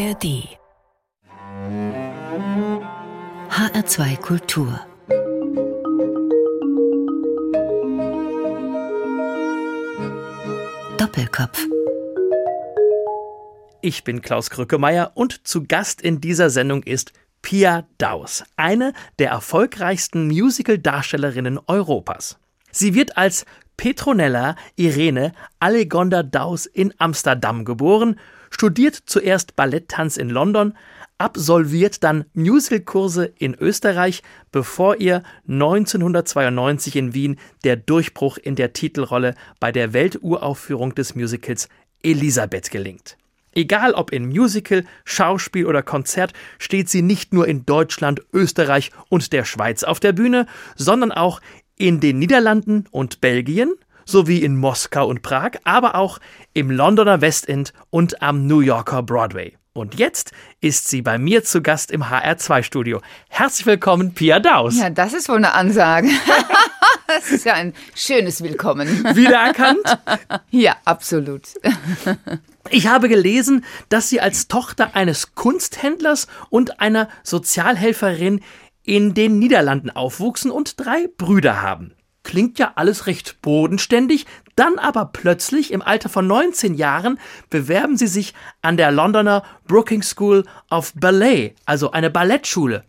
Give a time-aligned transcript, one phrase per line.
[0.00, 0.48] ARD
[3.50, 4.80] HR2 Kultur
[10.96, 11.66] Doppelkopf
[13.82, 17.12] Ich bin Klaus Krückemeier und zu Gast in dieser Sendung ist
[17.42, 22.38] Pia Daus, eine der erfolgreichsten Musical-Darstellerinnen Europas.
[22.70, 23.44] Sie wird als
[23.76, 28.18] Petronella Irene Allegonda Daus in Amsterdam geboren,
[28.50, 30.74] studiert zuerst Balletttanz in London,
[31.18, 39.34] absolviert dann Musicalkurse in Österreich, bevor ihr 1992 in Wien der Durchbruch in der Titelrolle
[39.60, 41.68] bei der Welturaufführung des Musicals
[42.02, 43.16] Elisabeth gelingt.
[43.52, 49.32] Egal ob in Musical, Schauspiel oder Konzert, steht sie nicht nur in Deutschland, Österreich und
[49.32, 51.40] der Schweiz auf der Bühne, sondern auch
[51.76, 53.74] in den Niederlanden und Belgien
[54.10, 56.18] sowie in Moskau und Prag, aber auch
[56.52, 59.56] im Londoner Westend und am New Yorker Broadway.
[59.72, 63.00] Und jetzt ist sie bei mir zu Gast im HR2-Studio.
[63.28, 64.76] Herzlich willkommen, Pia Daus.
[64.76, 66.10] Ja, das ist wohl eine Ansage.
[67.06, 68.88] das ist ja ein schönes Willkommen.
[69.14, 69.84] Wiedererkannt?
[70.50, 71.48] ja, absolut.
[72.72, 78.42] Ich habe gelesen, dass Sie als Tochter eines Kunsthändlers und einer Sozialhelferin
[78.84, 81.94] in den Niederlanden aufwuchsen und drei Brüder haben.
[82.22, 84.26] Klingt ja alles recht bodenständig,
[84.56, 87.18] dann aber plötzlich im Alter von 19 Jahren
[87.48, 92.84] bewerben sie sich an der Londoner Brookings School of Ballet, also eine Ballettschule.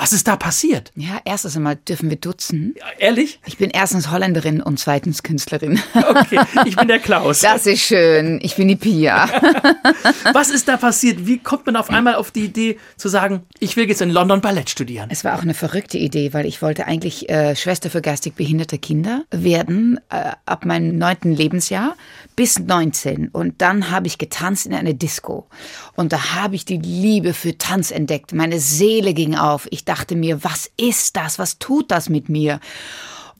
[0.00, 0.92] Was ist da passiert?
[0.96, 2.74] Ja, erstens einmal dürfen wir duzen.
[2.78, 3.38] Ja, ehrlich?
[3.44, 5.78] Ich bin erstens Holländerin und zweitens Künstlerin.
[6.10, 7.40] Okay, ich bin der Klaus.
[7.40, 8.40] Das ist schön.
[8.42, 9.28] Ich bin die Pia.
[10.32, 11.26] Was ist da passiert?
[11.26, 14.40] Wie kommt man auf einmal auf die Idee zu sagen, ich will jetzt in London
[14.40, 15.08] Ballett studieren?
[15.10, 18.78] Es war auch eine verrückte Idee, weil ich wollte eigentlich äh, Schwester für geistig behinderte
[18.78, 21.94] Kinder werden äh, ab meinem neunten Lebensjahr
[22.34, 23.28] bis 19.
[23.28, 25.46] Und dann habe ich getanzt in einer Disco.
[25.94, 28.32] Und da habe ich die Liebe für Tanz entdeckt.
[28.32, 29.68] Meine Seele ging auf.
[29.70, 31.38] Ich dachte mir, was ist das?
[31.38, 32.60] Was tut das mit mir?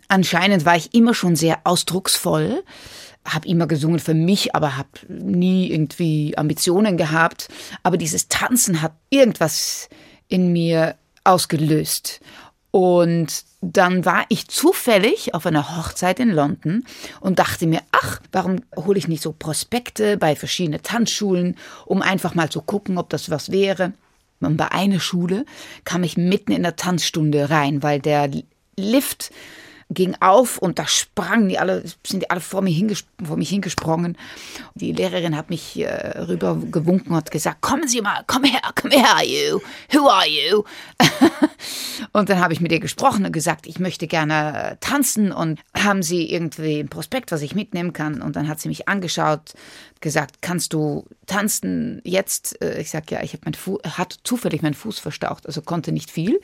[0.09, 2.65] Anscheinend war ich immer schon sehr ausdrucksvoll,
[3.25, 7.49] habe immer gesungen für mich, aber habe nie irgendwie Ambitionen gehabt.
[7.85, 9.89] Aber dieses Tanzen hat irgendwas
[10.27, 12.21] in mir ausgelöst.
[12.73, 16.85] Und dann war ich zufällig auf einer Hochzeit in London
[17.21, 21.57] und dachte mir, ach, warum hole ich nicht so Prospekte bei verschiedenen Tanzschulen,
[21.87, 23.93] um einfach mal zu gucken, ob das was wäre.
[24.41, 25.45] Und bei einer Schule
[25.85, 28.31] kam ich mitten in der Tanzstunde rein, weil der
[28.77, 29.31] Lift
[29.91, 34.17] ging auf und da sprangen die alle, sind die alle vor, mir vor mich hingesprungen.
[34.75, 38.93] Die Lehrerin hat mich äh, rüber gewunken und gesagt, kommen Sie mal, komm her, komm
[38.93, 39.61] her, you,
[39.93, 40.63] who are you?
[42.13, 45.61] und dann habe ich mit ihr gesprochen und gesagt, ich möchte gerne äh, tanzen und
[45.77, 48.23] haben Sie irgendwie ein Prospekt, was ich mitnehmen kann?
[48.23, 49.55] Und dann hat sie mich angeschaut,
[50.01, 52.61] gesagt, kannst du tanzen jetzt?
[52.63, 55.93] Äh, ich sage, ja, ich habe mein Fuß, hat zufällig meinen Fuß verstaucht, also konnte
[55.93, 56.41] nicht viel.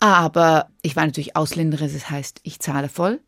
[0.00, 3.20] Aber ich war natürlich Ausländerin, das heißt, ich zahle voll.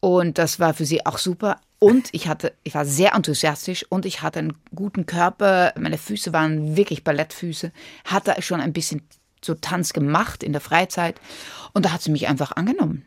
[0.00, 1.60] Und das war für sie auch super.
[1.78, 5.72] Und ich hatte, ich war sehr enthusiastisch und ich hatte einen guten Körper.
[5.78, 7.72] Meine Füße waren wirklich Ballettfüße.
[8.04, 9.02] Hatte schon ein bisschen
[9.44, 11.20] so Tanz gemacht in der Freizeit.
[11.72, 13.04] Und da hat sie mich einfach angenommen.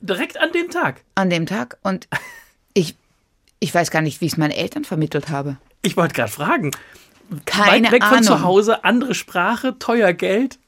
[0.00, 1.02] Direkt an dem Tag?
[1.14, 1.78] An dem Tag.
[1.82, 2.08] Und
[2.74, 2.96] ich,
[3.60, 5.58] ich weiß gar nicht, wie ich es meinen Eltern vermittelt habe.
[5.82, 6.70] Ich wollte gerade fragen.
[7.44, 8.16] Keine Weit weg Ahnung.
[8.16, 10.58] von zu Hause, andere Sprache, teuer Geld.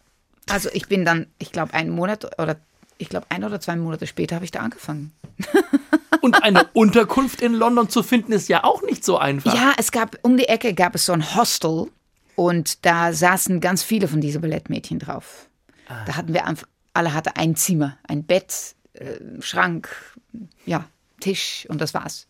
[0.48, 2.56] Also ich bin dann, ich glaube, einen Monat oder
[2.98, 5.12] ich glaube, ein oder zwei Monate später habe ich da angefangen.
[6.20, 9.54] Und eine Unterkunft in London zu finden, ist ja auch nicht so einfach.
[9.54, 11.88] Ja, es gab, um die Ecke gab es so ein Hostel
[12.36, 15.48] und da saßen ganz viele von diesen Ballettmädchen drauf.
[15.88, 16.04] Ah.
[16.06, 19.88] Da hatten wir einfach, alle hatten ein Zimmer, ein Bett, äh, Schrank,
[20.64, 20.84] ja,
[21.19, 22.28] Tisch und das war's.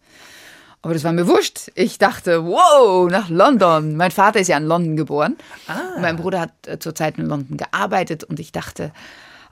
[0.82, 1.70] Aber das war mir wurscht.
[1.76, 3.97] Ich dachte, wow, nach London.
[3.97, 5.37] Mein Vater ist ja in London geboren.
[5.69, 6.00] Ah.
[6.00, 8.92] Mein Bruder hat äh, zurzeit in London gearbeitet und ich dachte,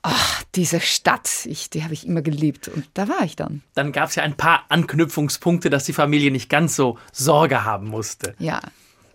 [0.03, 2.67] ach, diese Stadt, ich, die habe ich immer geliebt.
[2.67, 3.63] Und da war ich dann.
[3.75, 7.89] Dann gab es ja ein paar Anknüpfungspunkte, dass die Familie nicht ganz so Sorge haben
[7.89, 8.35] musste.
[8.39, 8.61] Ja.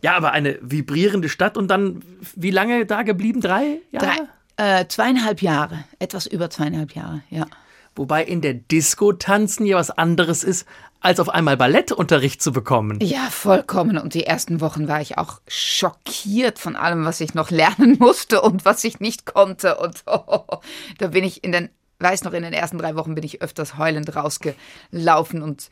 [0.01, 2.01] Ja, aber eine vibrierende Stadt und dann,
[2.35, 3.41] wie lange da geblieben?
[3.41, 4.27] Drei Jahre?
[4.55, 7.47] Drei, äh, zweieinhalb Jahre, etwas über zweieinhalb Jahre, ja.
[7.95, 10.67] Wobei in der Disco tanzen ja was anderes ist,
[11.01, 12.99] als auf einmal Ballettunterricht zu bekommen.
[13.01, 13.97] Ja, vollkommen.
[13.97, 18.41] Und die ersten Wochen war ich auch schockiert von allem, was ich noch lernen musste
[18.41, 19.77] und was ich nicht konnte.
[19.77, 20.45] Und oh,
[20.97, 21.69] da bin ich in den,
[21.99, 25.69] weiß noch, in den ersten drei Wochen bin ich öfters heulend rausgelaufen und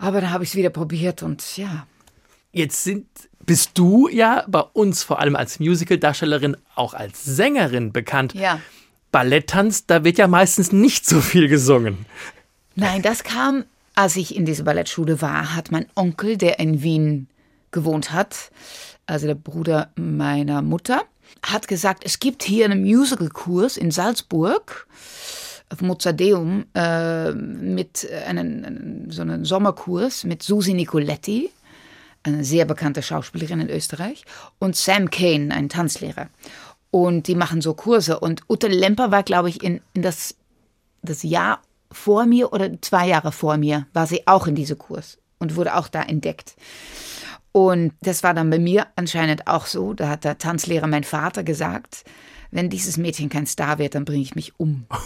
[0.00, 1.86] aber dann habe ich es wieder probiert und ja.
[2.52, 3.06] Jetzt sind,
[3.44, 8.34] bist du ja bei uns vor allem als Musical-Darstellerin auch als Sängerin bekannt.
[8.34, 8.60] Ja.
[9.12, 12.06] Balletttanz, da wird ja meistens nicht so viel gesungen.
[12.76, 13.64] Nein, das kam,
[14.00, 17.28] als ich in dieser Ballettschule war, hat mein Onkel, der in Wien
[17.70, 18.50] gewohnt hat,
[19.04, 21.02] also der Bruder meiner Mutter,
[21.44, 24.86] hat gesagt, es gibt hier einen Musicalkurs in Salzburg
[25.68, 31.50] auf Mozarteum äh, mit einen, so einen Sommerkurs mit Susi Nicoletti,
[32.22, 34.24] eine sehr bekannte Schauspielerin in Österreich,
[34.58, 36.28] und Sam Kane, ein Tanzlehrer.
[36.90, 38.18] Und die machen so Kurse.
[38.18, 40.36] Und Ute Lemper war, glaube ich, in, in das,
[41.02, 41.60] das Jahr
[41.92, 45.76] vor mir oder zwei Jahre vor mir, war sie auch in diesem Kurs und wurde
[45.76, 46.54] auch da entdeckt.
[47.52, 49.92] Und das war dann bei mir anscheinend auch so.
[49.92, 52.04] Da hat der Tanzlehrer, mein Vater, gesagt,
[52.52, 54.86] wenn dieses Mädchen kein Star wird, dann bringe ich mich um.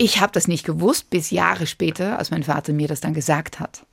[0.00, 3.58] Ich habe das nicht gewusst, bis Jahre später, als mein Vater mir das dann gesagt
[3.58, 3.84] hat.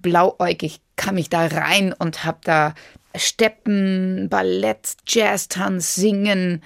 [0.00, 2.74] Blauäugig kam ich da rein und habe da
[3.16, 6.62] Steppen, Ballett, Jazztanz, Singen,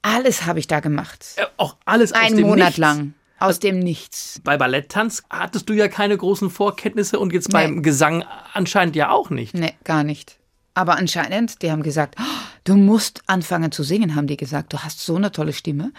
[0.00, 1.26] alles habe ich da gemacht.
[1.36, 2.78] Äh, auch alles aus Ein dem Monat Nichts.
[2.78, 3.12] lang.
[3.38, 4.40] Aus dem Nichts.
[4.44, 7.52] Bei Balletttanz hattest du ja keine großen Vorkenntnisse und jetzt Nee.
[7.54, 9.54] beim Gesang anscheinend ja auch nicht.
[9.54, 10.38] Nee, gar nicht.
[10.74, 12.22] Aber anscheinend, die haben gesagt, "Oh,
[12.64, 14.72] du musst anfangen zu singen, haben die gesagt.
[14.72, 15.92] Du hast so eine tolle Stimme,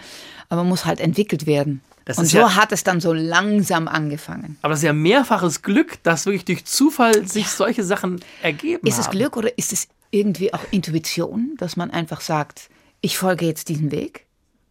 [0.48, 1.80] aber muss halt entwickelt werden.
[2.04, 4.58] Das Und so ja- hat es dann so langsam angefangen.
[4.62, 8.98] Aber das ist ja mehrfaches Glück, dass wirklich durch Zufall sich solche Sachen ergeben Ist
[8.98, 9.16] es haben.
[9.16, 12.68] Glück oder ist es irgendwie auch Intuition, dass man einfach sagt,
[13.00, 14.26] ich folge jetzt diesen Weg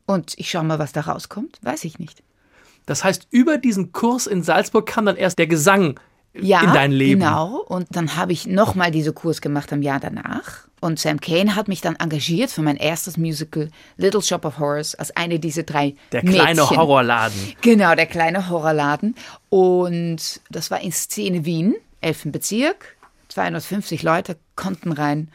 [0.05, 1.59] und ich schaue mal, was da rauskommt?
[1.61, 2.21] Weiß ich nicht.
[2.85, 5.99] Das heißt, über diesen Kurs in Salzburg kam dann erst der Gesang
[6.33, 7.21] Ja, in dein Leben.
[7.21, 7.57] genau.
[7.67, 10.67] Und dann habe ich nochmal diesen Kurs gemacht am Jahr danach.
[10.81, 14.93] Und Sam Kane hat mich dann engagiert für mein erstes Musical Little Shop of Horrors
[14.93, 16.77] als eine dieser drei Der kleine Mädchen.
[16.77, 17.53] Horrorladen.
[17.61, 19.15] Genau, der kleine Horrorladen.
[19.49, 22.25] Und das war in Szene Wien, 11.
[22.25, 22.97] Bezirk.
[23.29, 25.29] 250 Leute konnten rein.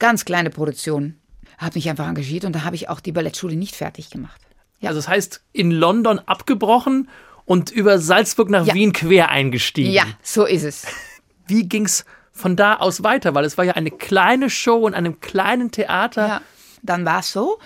[0.00, 1.14] Ganz kleine Produktion.
[1.58, 4.40] Habe mich einfach engagiert und da habe ich auch die Ballettschule nicht fertig gemacht.
[4.80, 4.90] Ja.
[4.90, 7.08] Also das heißt, in London abgebrochen
[7.44, 8.74] und über Salzburg nach Ja.
[8.74, 9.90] Wien quer eingestiegen.
[9.92, 10.86] Ja, so ist es.
[11.46, 13.34] Wie ging's von da aus weiter?
[13.34, 16.26] Weil es war ja eine kleine Show in einem kleinen Theater.
[16.28, 16.40] Ja,
[16.82, 17.58] dann war es so.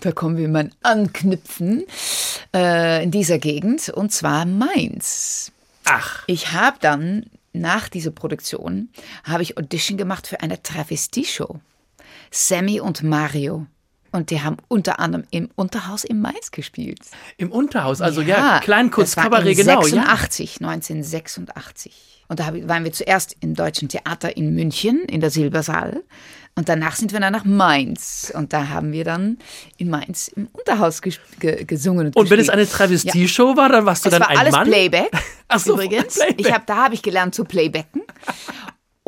[0.00, 1.84] Da kommen wir mal anknüpfen
[2.54, 5.50] äh, in dieser Gegend und zwar Mainz.
[5.84, 8.90] Ach, Ich habe dann nach dieser Produktion
[9.24, 11.58] habe ich Audition gemacht für eine Travestie-Show.
[12.30, 13.66] Sammy und Mario.
[14.12, 17.00] Und die haben unter anderem im Unterhaus in Mainz gespielt.
[17.36, 18.00] im Unterhaus.
[18.00, 19.80] Also ja, Kleinkunst, das war Kabarett, in genau.
[19.86, 20.16] Ja.
[20.16, 21.92] 86, 1986.
[22.28, 26.02] Und da waren wir zuerst im Deutschen Theater in München, in der Silbersaal.
[26.58, 28.32] Und danach sind wir dann nach Mainz.
[28.34, 29.38] Und da haben wir dann
[29.76, 32.06] in Mainz im Unterhaus ges ge gesungen.
[32.06, 34.52] Und, Und wenn es eine Travestie-Show war, dann warst du Es dann war ein alles
[34.52, 34.66] Mann.
[34.66, 35.10] Playback.
[35.48, 36.14] Ach so, übrigens.
[36.14, 36.40] Playback.
[36.40, 38.02] Ich hab, da habe ich gelernt zu playbacken.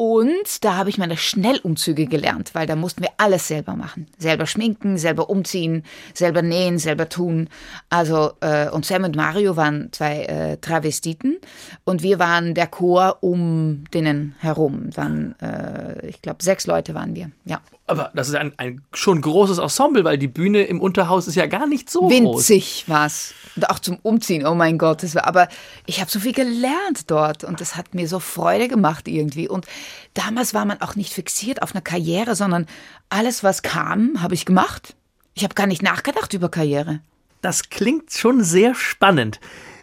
[0.00, 4.06] Und da habe ich meine Schnellumzüge gelernt, weil da mussten wir alles selber machen.
[4.16, 5.82] Selber schminken, selber umziehen,
[6.14, 7.48] selber nähen, selber tun.
[7.90, 11.38] Also, äh, und Sam und Mario waren zwei äh, Travestiten
[11.82, 14.96] und wir waren der Chor um denen herum.
[14.96, 17.32] Waren, äh, ich glaube, sechs Leute waren wir.
[17.44, 17.60] Ja.
[17.88, 21.46] Aber das ist ein, ein schon großes Ensemble, weil die Bühne im Unterhaus ist ja
[21.46, 22.10] gar nicht so groß.
[22.10, 23.34] Winzig war's.
[23.58, 25.02] Und auch zum Umziehen, oh mein Gott.
[25.02, 25.48] Das war, aber
[25.84, 29.48] ich habe so viel gelernt dort und das hat mir so Freude gemacht irgendwie.
[29.48, 29.66] Und
[30.14, 32.66] damals war man auch nicht fixiert auf eine Karriere, sondern
[33.10, 34.94] alles, was kam, habe ich gemacht.
[35.34, 37.00] Ich habe gar nicht nachgedacht über Karriere.
[37.42, 39.40] Das klingt schon sehr spannend.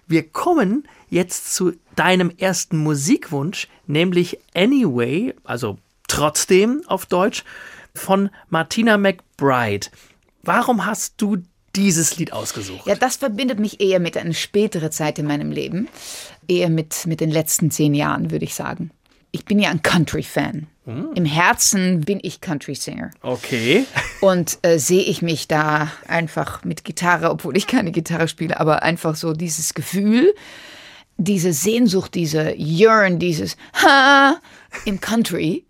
[0.08, 7.44] Wir kommen jetzt zu deinem ersten Musikwunsch, nämlich Anyway, also trotzdem auf Deutsch,
[7.94, 9.88] von Martina McBride.
[10.44, 11.40] Warum hast du
[11.76, 12.88] dieses Lied ausgesucht?
[12.88, 15.88] Ja, das verbindet mich eher mit einer späteren Zeit in meinem Leben.
[16.48, 18.92] Eher mit, mit den letzten zehn Jahren, würde ich sagen.
[19.32, 20.68] Ich bin ja ein Country-Fan.
[20.88, 23.10] Im Herzen bin ich Country-Singer.
[23.22, 23.86] Okay.
[24.22, 28.84] Und äh, sehe ich mich da einfach mit Gitarre, obwohl ich keine Gitarre spiele, aber
[28.84, 30.32] einfach so dieses Gefühl,
[31.18, 34.40] diese Sehnsucht, diese Yearn, dieses Ha
[34.86, 35.66] im Country,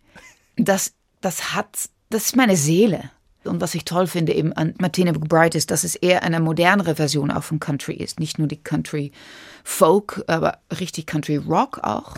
[0.57, 3.09] das, das hat, das ist meine Seele.
[3.45, 6.95] Und was ich toll finde eben an Martina McBride ist, dass es eher eine modernere
[6.95, 8.19] Version auch von Country ist.
[8.19, 9.11] Nicht nur die Country
[9.63, 12.17] Folk, aber richtig Country Rock auch.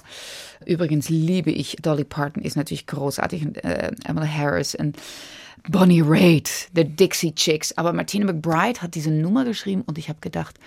[0.65, 4.97] Übrigens liebe ich, Dolly Parton ist natürlich großartig und äh, Emily Harris und
[5.69, 7.77] Bonnie Raitt, The Dixie Chicks.
[7.77, 10.59] Aber Martina McBride hat diese Nummer geschrieben und ich habe gedacht,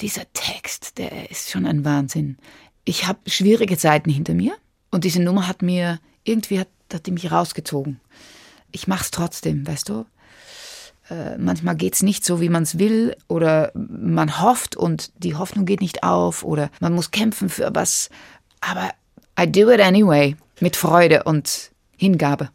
[0.00, 2.38] dieser Text, der ist schon ein Wahnsinn.
[2.84, 4.54] Ich habe schwierige Zeiten hinter mir
[4.90, 8.00] und diese Nummer hat mir, irgendwie hat, hat die mich rausgezogen.
[8.72, 10.04] Ich mach's trotzdem, weißt du?
[11.10, 15.80] Äh, manchmal geht's nicht so, wie man's will oder man hofft und die Hoffnung geht
[15.80, 18.10] nicht auf oder man muss kämpfen für was.
[18.60, 18.90] Aber
[19.40, 22.50] I do it anyway, mit Freude und Hingabe.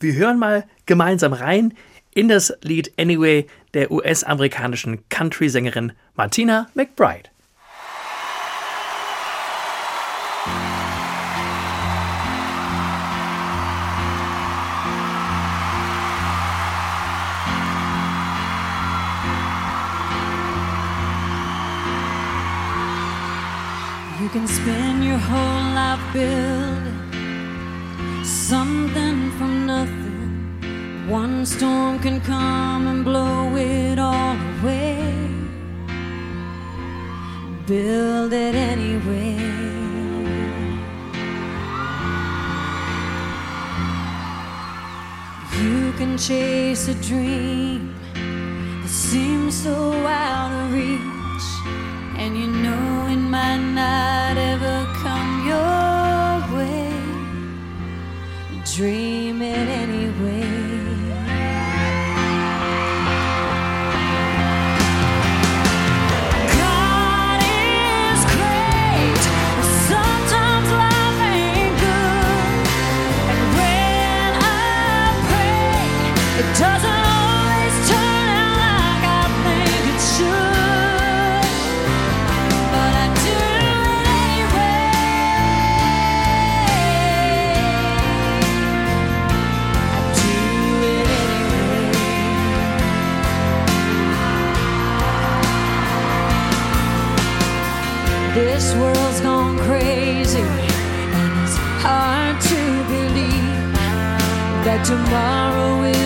[0.00, 1.74] Wir hören mal gemeinsam rein
[2.14, 7.33] in das Lied Anyway der US-amerikanischen Country-Sängerin Martina McBride.
[24.34, 26.98] Can spend your whole life building
[28.24, 31.06] something from nothing.
[31.08, 35.14] One storm can come and blow it all away.
[37.68, 39.36] Build it anyway.
[45.62, 47.94] You can chase a dream
[48.82, 51.48] that seems so out of reach,
[52.18, 56.90] and you know it might not ever come your way.
[58.74, 60.13] Dream it anyway.
[104.84, 106.03] Tomorrow will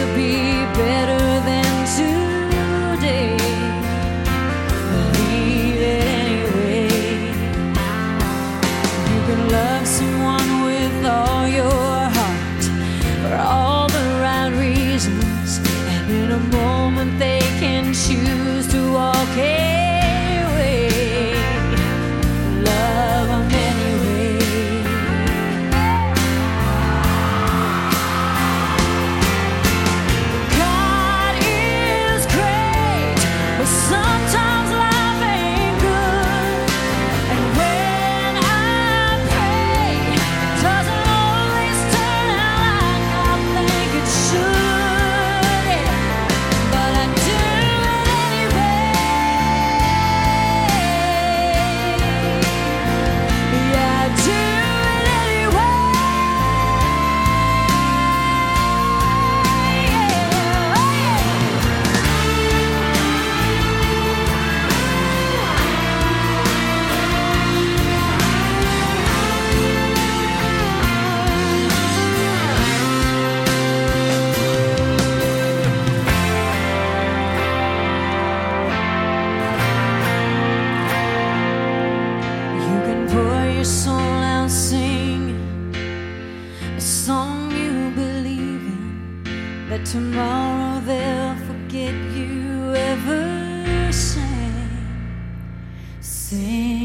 [96.28, 96.77] Sing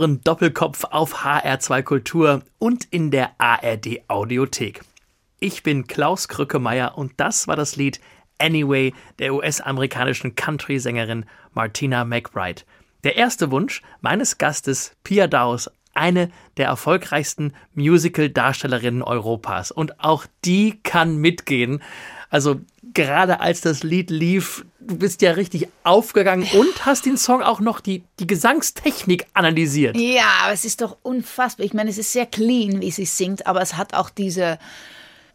[0.00, 4.80] Sie hören Doppelkopf auf HR2 Kultur und in der ARD Audiothek.
[5.40, 8.00] Ich bin Klaus Krückemeier und das war das Lied
[8.38, 12.62] Anyway der US-amerikanischen Country-Sängerin Martina McBride.
[13.04, 19.70] Der erste Wunsch meines Gastes Pia Daus, eine der erfolgreichsten Musical-Darstellerinnen Europas.
[19.70, 21.82] Und auch die kann mitgehen.
[22.30, 22.62] Also
[22.94, 27.60] gerade als das Lied lief, du bist ja richtig aufgegangen und hast den Song auch
[27.60, 29.96] noch die, die Gesangstechnik analysiert.
[29.96, 31.64] Ja, aber es ist doch unfassbar.
[31.64, 34.58] Ich meine, es ist sehr clean, wie sie singt, aber es hat auch diese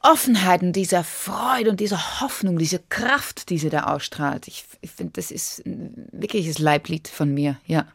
[0.01, 4.47] Offenheit und diese Freude und diese Hoffnung, diese Kraft, die sie da ausstrahlt.
[4.47, 7.85] Ich, ich finde, das ist ein wirkliches Leiblied von mir, ja.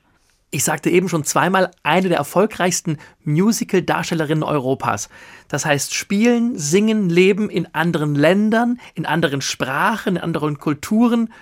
[0.53, 5.09] Ich sagte eben schon zweimal, eine der erfolgreichsten Musical-Darstellerinnen Europas.
[5.47, 11.33] Das heißt, spielen, singen, leben in anderen Ländern, in anderen Sprachen, in anderen Kulturen.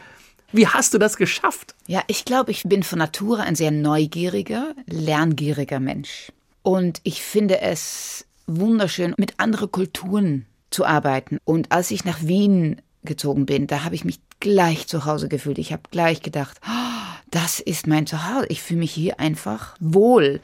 [0.53, 1.75] Wie hast du das geschafft?
[1.87, 6.31] Ja, ich glaube, ich bin von Natur ein sehr neugieriger, lerngieriger Mensch.
[6.63, 11.39] Und ich finde es wunderschön, mit anderen Kulturen zu arbeiten.
[11.45, 15.59] Und als ich nach Wien gezogen bin, da habe ich mich gleich zu Hause gefühlt.
[15.59, 18.47] Ich habe gleich gedacht, "Ah, das ist mein Zuhause.
[18.49, 20.41] Ich fühle mich hier einfach wohl.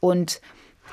[0.00, 0.40] Und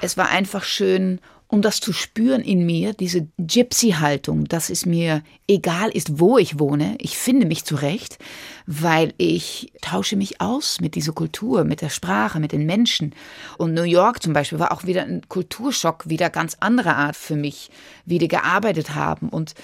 [0.02, 1.20] es war einfach schön,
[1.52, 6.60] um das zu spüren in mir, diese Gypsy-Haltung, dass es mir egal ist, wo ich
[6.60, 6.96] wohne.
[7.00, 8.20] Ich finde mich zurecht,
[8.68, 13.16] weil ich tausche mich aus mit dieser Kultur, mit der Sprache, mit den Menschen.
[13.58, 17.36] Und New York zum Beispiel war auch wieder ein Kulturschock, wieder ganz anderer Art für
[17.36, 17.72] mich,
[18.06, 19.28] wie die gearbeitet haben.
[19.30, 19.56] Und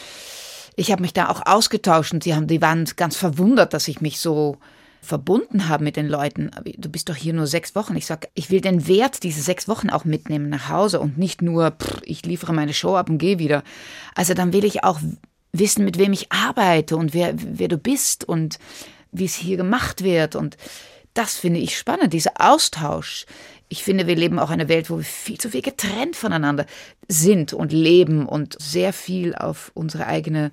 [0.75, 4.01] ich habe mich da auch ausgetauscht und die, haben, die waren ganz verwundert, dass ich
[4.01, 4.57] mich so
[5.05, 6.51] verbunden habe mit den Leuten.
[6.77, 7.95] Du bist doch hier nur sechs Wochen.
[7.95, 11.41] Ich sage, ich will den Wert dieser sechs Wochen auch mitnehmen nach Hause und nicht
[11.41, 13.63] nur, pff, ich liefere meine Show ab und gehe wieder.
[14.15, 15.00] Also dann will ich auch
[15.53, 18.59] wissen, mit wem ich arbeite und wer, wer du bist und
[19.12, 20.35] wie es hier gemacht wird.
[20.35, 20.57] Und
[21.13, 23.25] das finde ich spannend, dieser Austausch.
[23.69, 26.65] Ich finde, wir leben auch in einer Welt, wo wir viel zu viel getrennt voneinander
[27.07, 30.51] sind und leben und sehr viel auf unsere eigene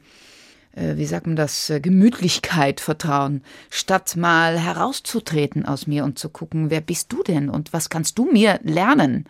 [0.96, 6.70] wie sagt man das, äh, Gemütlichkeit vertrauen, statt mal herauszutreten aus mir und zu gucken,
[6.70, 9.26] wer bist du denn und was kannst du mir lernen?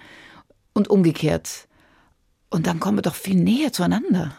[0.75, 1.69] Und umgekehrt.
[2.49, 4.35] Und dann kommen wir doch viel näher zueinander.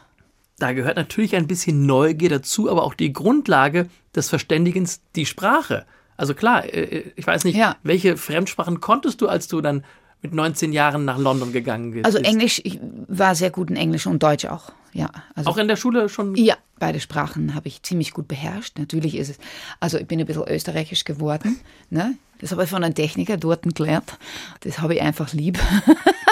[0.57, 5.85] Da gehört natürlich ein bisschen Neugier dazu, aber auch die Grundlage des Verständigens, die Sprache.
[6.15, 7.75] Also klar, äh, ich weiß nicht, ja.
[7.83, 9.83] welche Fremdsprachen konntest du, als du dann
[10.23, 12.05] mit 19 Jahren nach London gegangen bist?
[12.05, 14.71] Also Englisch, ich war sehr gut in Englisch und Deutsch auch.
[14.93, 16.35] Ja, also auch in der Schule schon?
[16.35, 18.79] Ja, beide Sprachen habe ich ziemlich gut beherrscht.
[18.79, 19.37] Natürlich ist es,
[19.79, 21.59] also ich bin ein bisschen österreichisch geworden.
[21.89, 22.15] Ne?
[22.39, 24.17] Das habe ich von einem Techniker dort gelernt.
[24.61, 25.59] Das habe ich einfach lieb.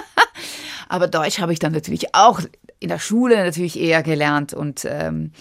[0.89, 2.41] Aber Deutsch habe ich dann natürlich auch
[2.79, 5.31] in der Schule natürlich eher gelernt und ähm,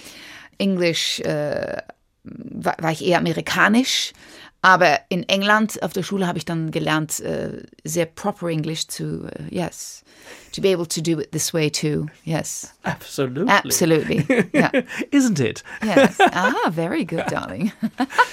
[0.58, 1.78] Englisch äh,
[2.24, 4.12] war, war ich eher amerikanisch.
[4.62, 9.04] Aber in England auf der Schule habe ich dann gelernt, uh, sehr proper English to,
[9.04, 10.04] uh, yes,
[10.52, 12.06] to be able to do it this way too.
[12.24, 12.74] Yes.
[12.82, 13.50] Absolutely.
[13.50, 14.48] Absolutely.
[14.52, 14.70] Yeah.
[15.10, 15.64] Isn't it?
[15.82, 16.18] Yes.
[16.32, 17.72] Ah, very good, darling.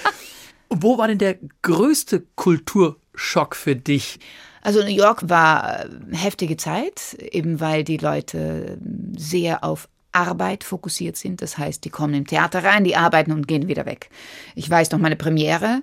[0.70, 4.20] Wo war denn der größte Kulturschock für dich?
[4.62, 8.78] Also New York war äh, heftige Zeit, eben weil die Leute
[9.16, 11.42] sehr auf Arbeit fokussiert sind.
[11.42, 14.10] Das heißt, die kommen im Theater rein, die arbeiten und gehen wieder weg.
[14.56, 15.82] Ich weiß noch meine Premiere,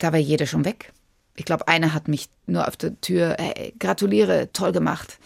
[0.00, 0.92] da war jeder schon weg.
[1.36, 5.18] Ich glaube, einer hat mich nur auf der Tür, hey, gratuliere, toll gemacht.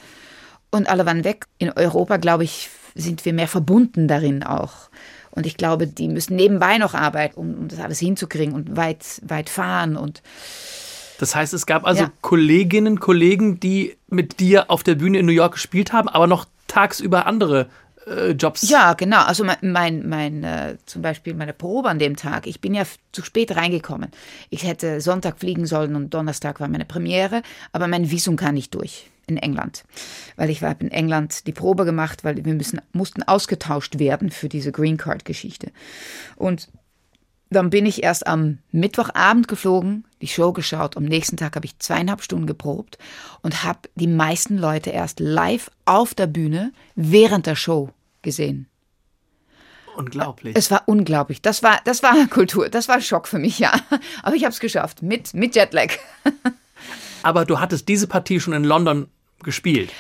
[0.71, 1.47] Und alle waren weg.
[1.59, 4.91] In Europa, glaube ich, sind wir mehr verbunden darin auch.
[5.31, 9.21] Und ich glaube, die müssen nebenbei noch arbeiten, um, um das alles hinzukriegen und weit,
[9.25, 10.23] weit fahren und
[11.19, 12.13] das heißt, es gab also ja.
[12.23, 16.45] Kolleginnen, Kollegen, die mit dir auf der Bühne in New York gespielt haben, aber noch
[16.67, 17.69] tagsüber andere
[18.07, 18.69] äh, Jobs.
[18.69, 19.23] Ja, genau.
[19.23, 22.47] Also mein, mein, mein äh, zum Beispiel meine Probe an dem Tag.
[22.47, 24.11] Ich bin ja zu spät reingekommen.
[24.51, 28.75] Ich hätte Sonntag fliegen sollen und Donnerstag war meine Premiere, aber mein Visum kam nicht
[28.75, 29.85] durch in England,
[30.37, 34.51] weil ich habe in England die Probe gemacht, weil wir müssen, mussten ausgetauscht werden für
[34.51, 35.73] diese Green Card Geschichte.
[36.37, 36.69] Und
[37.51, 40.97] dann bin ich erst am Mittwochabend geflogen, die Show geschaut.
[40.97, 42.99] Am nächsten Tag habe ich zweieinhalb Stunden geprobt
[43.43, 47.91] und habe die meisten Leute erst live auf der Bühne während der Show
[48.25, 48.69] gesehen.
[49.97, 50.57] Unglaublich.
[50.57, 51.41] Es war unglaublich.
[51.41, 52.69] Das war, das war Kultur.
[52.69, 53.73] Das war Schock für mich, ja.
[54.23, 55.93] Aber ich habe es geschafft mit, mit Jetlag.
[57.23, 59.09] Aber du hattest diese Partie schon in London
[59.43, 59.91] gespielt.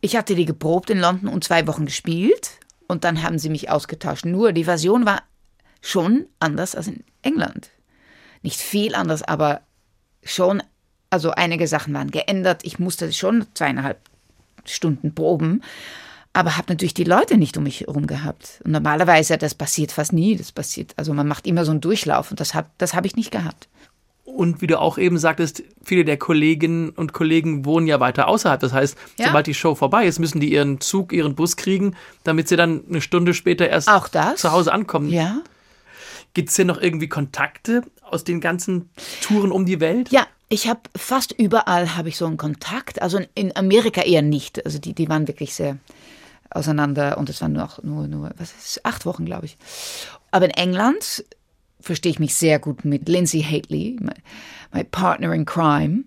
[0.00, 2.58] Ich hatte die geprobt in London und zwei Wochen gespielt.
[2.86, 4.24] Und dann haben sie mich ausgetauscht.
[4.24, 5.22] Nur die Version war
[5.80, 7.70] schon anders als in England.
[8.42, 9.62] Nicht viel anders, aber
[10.22, 10.62] schon,
[11.10, 12.64] also einige Sachen waren geändert.
[12.64, 13.98] Ich musste schon zweieinhalb
[14.64, 15.62] Stunden proben,
[16.32, 18.60] aber habe natürlich die Leute nicht um mich herum gehabt.
[18.64, 20.36] Und normalerweise, das passiert fast nie.
[20.36, 23.16] Das passiert, also man macht immer so einen Durchlauf und das habe das hab ich
[23.16, 23.68] nicht gehabt.
[24.24, 28.60] Und wie du auch eben sagtest, viele der Kolleginnen und Kollegen wohnen ja weiter außerhalb.
[28.60, 29.26] Das heißt, ja.
[29.26, 32.82] sobald die Show vorbei ist, müssen die ihren Zug, ihren Bus kriegen, damit sie dann
[32.88, 33.90] eine Stunde später erst
[34.36, 35.10] zu Hause ankommen.
[35.10, 35.42] Ja.
[36.34, 38.88] Gibt es hier noch irgendwie Kontakte aus den ganzen
[39.20, 40.10] Touren um die Welt?
[40.10, 43.02] Ja, ich habe fast überall habe ich so einen Kontakt.
[43.02, 44.64] Also in Amerika eher nicht.
[44.64, 45.78] Also die, die waren wirklich sehr
[46.54, 49.56] auseinander und es waren noch nur, nur, was ist, acht Wochen, glaube ich.
[50.30, 51.24] Aber in England
[51.80, 54.12] verstehe ich mich sehr gut mit Lindsay Haley, my,
[54.72, 56.04] my partner in crime.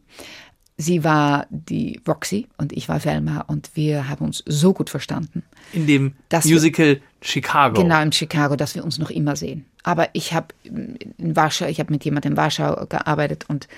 [0.77, 5.43] Sie war die Roxy und ich war Velma und wir haben uns so gut verstanden.
[5.71, 7.81] In dem Musical wir, Chicago.
[7.81, 9.65] Genau, in Chicago, dass wir uns noch immer sehen.
[9.83, 13.69] Aber ich habe in Warschau, ich habe mit jemandem in Warschau gearbeitet und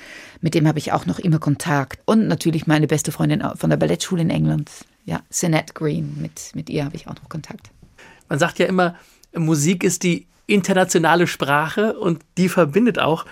[0.41, 1.99] mit dem habe ich auch noch immer Kontakt.
[2.05, 4.71] Und natürlich meine beste Freundin von der Ballettschule in England,
[5.05, 7.69] ja, Sinette Green, mit, mit ihr habe ich auch noch Kontakt.
[8.27, 8.95] Man sagt ja immer,
[9.36, 13.25] Musik ist die internationale Sprache und die verbindet auch.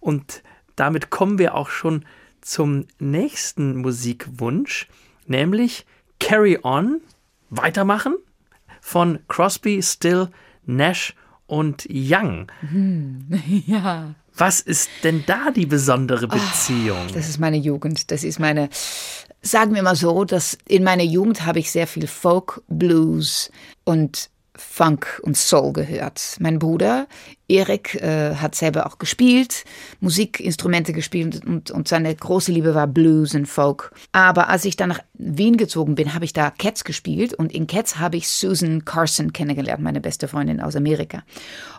[0.00, 0.42] Und
[0.74, 2.04] damit kommen wir auch schon
[2.42, 4.88] zum nächsten Musikwunsch,
[5.26, 5.86] nämlich
[6.20, 7.00] Carry On,
[7.50, 8.16] weitermachen
[8.80, 10.28] von Crosby, Still,
[10.66, 11.14] Nash
[11.46, 12.50] und Young.
[13.66, 14.14] Ja.
[14.34, 17.06] Was ist denn da die besondere Beziehung?
[17.12, 18.10] Das ist meine Jugend.
[18.10, 18.70] Das ist meine,
[19.42, 23.50] sagen wir mal so, dass in meiner Jugend habe ich sehr viel Folk, Blues
[23.84, 24.30] und
[24.70, 26.36] Funk und Soul gehört.
[26.40, 27.06] Mein Bruder
[27.48, 29.64] Erik äh, hat selber auch gespielt,
[30.00, 33.92] Musikinstrumente gespielt und, und seine große Liebe war Blues und Folk.
[34.12, 37.66] Aber als ich dann nach Wien gezogen bin, habe ich da Cats gespielt und in
[37.66, 41.22] Cats habe ich Susan Carson kennengelernt, meine beste Freundin aus Amerika.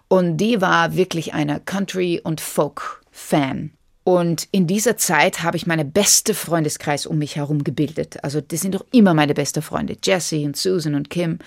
[0.08, 3.72] Und die war wirklich eine Country- und Folk-Fan.
[4.04, 8.24] Und in dieser Zeit habe ich meine beste Freundeskreis um mich herum gebildet.
[8.24, 9.96] Also das sind doch immer meine beste Freunde.
[10.04, 11.39] Jessie und Susan und Kim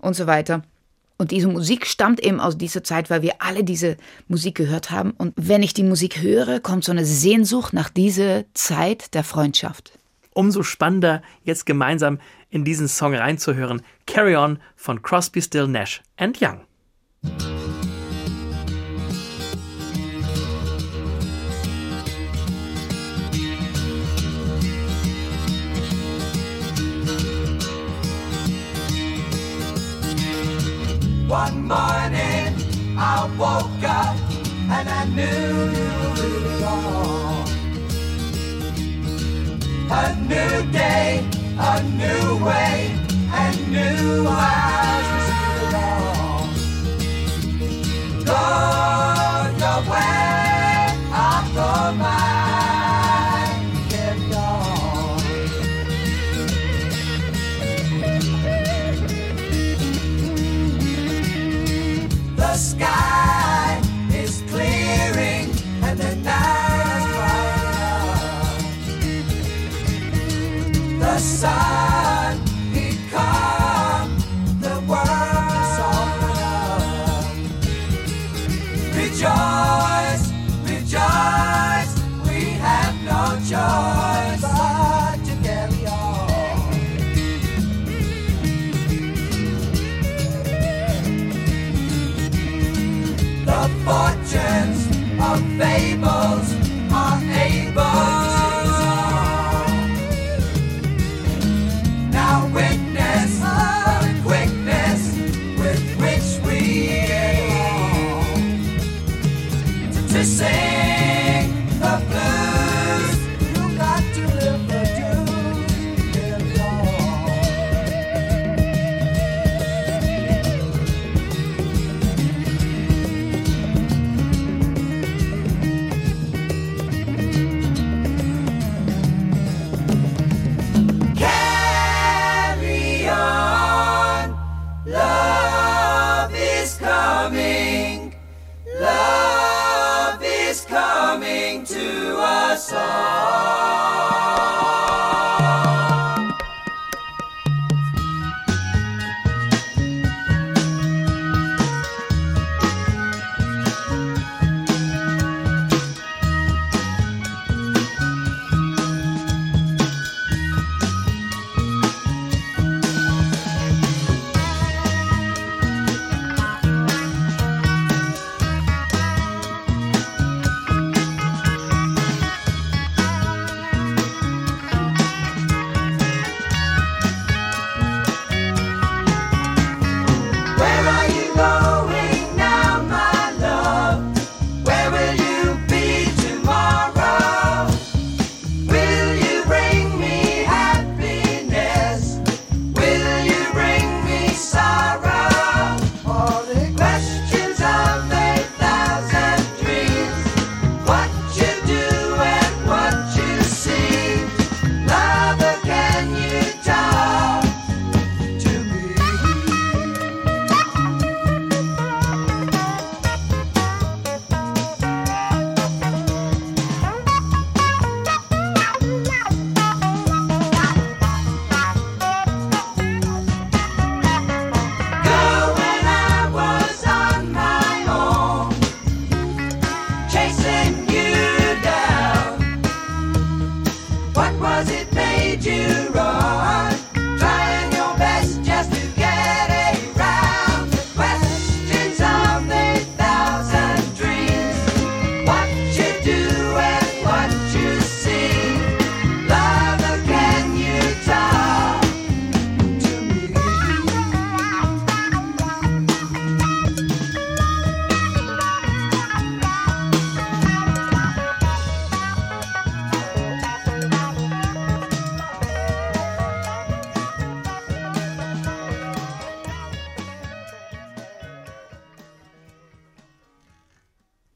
[0.00, 0.62] und so weiter.
[1.16, 3.96] Und diese Musik stammt eben aus dieser Zeit, weil wir alle diese
[4.26, 5.12] Musik gehört haben.
[5.12, 9.98] Und wenn ich die Musik höre, kommt so eine Sehnsucht nach dieser Zeit der Freundschaft.
[10.32, 12.18] Umso spannender, jetzt gemeinsam
[12.50, 13.82] in diesen Song reinzuhören.
[14.06, 16.60] Carry On von Crosby, Still, Nash and Young.
[31.34, 32.54] One morning
[32.96, 34.16] I woke up
[34.70, 35.72] and I knew
[36.30, 37.42] it all.
[39.90, 41.26] A new day,
[41.58, 42.96] a new way,
[43.32, 44.93] and new eyes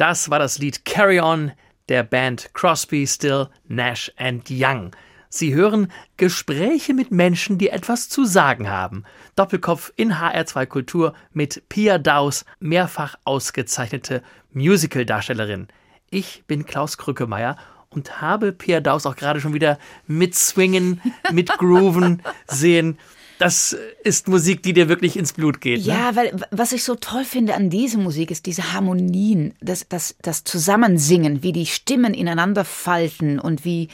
[0.09, 1.53] Das war das Lied Carry On
[1.91, 4.93] der Band Crosby, Still, Nash and Young.
[5.29, 9.05] Sie hören Gespräche mit Menschen, die etwas zu sagen haben.
[9.37, 14.23] Doppelkopf in HR2 Kultur mit Pia Daus, mehrfach ausgezeichnete
[14.55, 15.69] Musical-Darstellerin.
[16.09, 17.59] Ich bin Klaus Krückemeier
[17.91, 22.99] und habe Pia Daus auch gerade schon wieder mit Swingen, mit Grooven sehen.
[23.39, 25.87] Das ist Musik, die dir wirklich ins Blut geht.
[25.87, 25.93] Ne?
[25.93, 30.17] Ja, weil was ich so toll finde an dieser Musik ist diese Harmonien, das, das,
[30.23, 33.89] das Zusammensingen, wie die Stimmen ineinander falten und wie,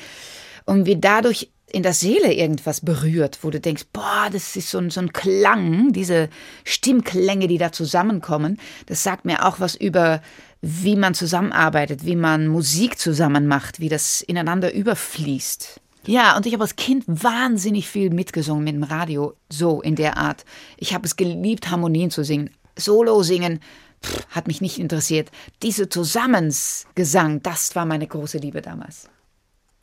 [0.64, 4.78] und wie dadurch in der Seele irgendwas berührt, wo du denkst, boah, das ist so
[4.78, 6.28] ein, so ein Klang, diese
[6.62, 10.22] Stimmklänge, die da zusammenkommen, das sagt mir auch was über,
[10.62, 15.80] wie man zusammenarbeitet, wie man Musik zusammen macht, wie das ineinander überfließt.
[16.06, 20.18] Ja, und ich habe als Kind wahnsinnig viel mitgesungen mit dem Radio, so in der
[20.18, 20.44] Art.
[20.76, 22.50] Ich habe es geliebt, Harmonien zu singen.
[22.76, 23.60] Solo singen
[24.04, 25.30] pff, hat mich nicht interessiert.
[25.62, 29.08] Diese Zusammensgesang, das war meine große Liebe damals.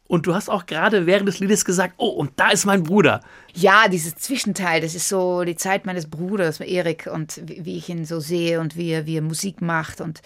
[0.07, 3.21] Und du hast auch gerade während des Liedes gesagt, oh, und da ist mein Bruder.
[3.53, 8.03] Ja, dieses Zwischenteil, das ist so die Zeit meines Bruders, Erik, und wie, ich ihn
[8.03, 10.01] so sehe und wie er, wie er Musik macht.
[10.01, 10.21] Und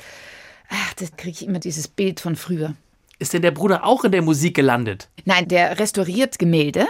[0.70, 2.74] ach, da kriege ich immer dieses Bild von früher.
[3.18, 5.10] Ist denn der Bruder auch in der Musik gelandet?
[5.24, 6.88] Nein, der restauriert Gemälde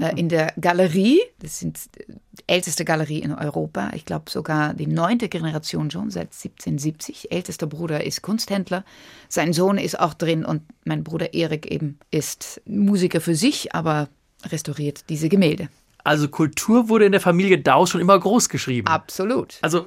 [0.00, 1.20] äh, in der Galerie.
[1.40, 2.14] Das sind äh,
[2.46, 3.90] älteste Galerie in Europa.
[3.94, 7.32] Ich glaube sogar die neunte Generation schon seit 1770.
[7.32, 8.84] Ältester Bruder ist Kunsthändler.
[9.28, 14.08] Sein Sohn ist auch drin und mein Bruder Erik eben ist Musiker für sich, aber
[14.44, 15.68] restauriert diese Gemälde.
[16.04, 18.86] Also Kultur wurde in der Familie Daus schon immer groß geschrieben.
[18.86, 19.58] Absolut.
[19.62, 19.86] Also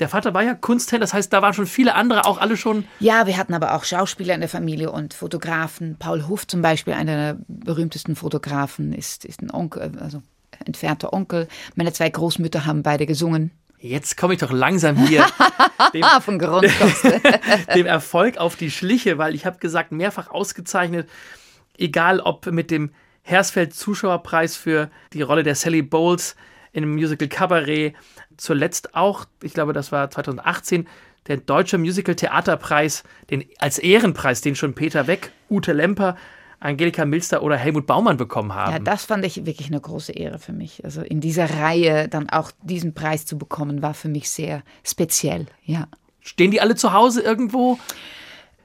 [0.00, 2.84] der Vater war ja Kunsthändler, das heißt, da waren schon viele andere, auch alle schon.
[3.00, 5.96] Ja, wir hatten aber auch Schauspieler in der Familie und Fotografen.
[5.98, 10.22] Paul Huff zum Beispiel, einer der berühmtesten Fotografen, ist, ist ein Onkel, also
[10.64, 11.48] entfernter Onkel.
[11.74, 13.50] Meine zwei Großmütter haben beide gesungen.
[13.80, 15.24] Jetzt komme ich doch langsam hier
[15.94, 16.38] dem, von
[17.74, 21.08] dem Erfolg auf die Schliche, weil ich habe gesagt, mehrfach ausgezeichnet,
[21.76, 22.90] egal ob mit dem
[23.22, 26.34] Hersfeld Zuschauerpreis für die Rolle der Sally Bowles
[26.72, 27.94] in dem Musical Cabaret,
[28.38, 30.88] zuletzt auch, ich glaube, das war 2018,
[31.26, 36.16] der Deutsche Musical Theaterpreis, den als Ehrenpreis, den schon Peter Weck, Ute Lemper,
[36.60, 38.72] Angelika Milster oder Helmut Baumann bekommen haben.
[38.72, 40.84] Ja, das fand ich wirklich eine große Ehre für mich.
[40.84, 45.46] Also in dieser Reihe dann auch diesen Preis zu bekommen, war für mich sehr speziell,
[45.64, 45.86] ja.
[46.20, 47.78] Stehen die alle zu Hause irgendwo?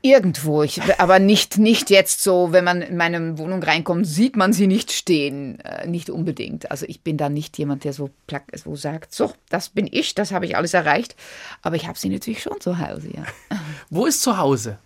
[0.06, 4.52] Irgendwo, ich, aber nicht, nicht jetzt so, wenn man in meine Wohnung reinkommt, sieht man
[4.52, 5.62] sie nicht stehen.
[5.62, 6.70] Äh, nicht unbedingt.
[6.70, 10.14] Also ich bin da nicht jemand, der so, plack, so sagt, so, das bin ich,
[10.14, 11.16] das habe ich alles erreicht.
[11.62, 13.24] Aber ich habe sie natürlich schon zu Hause, ja.
[13.90, 14.78] Wo ist zu Hause?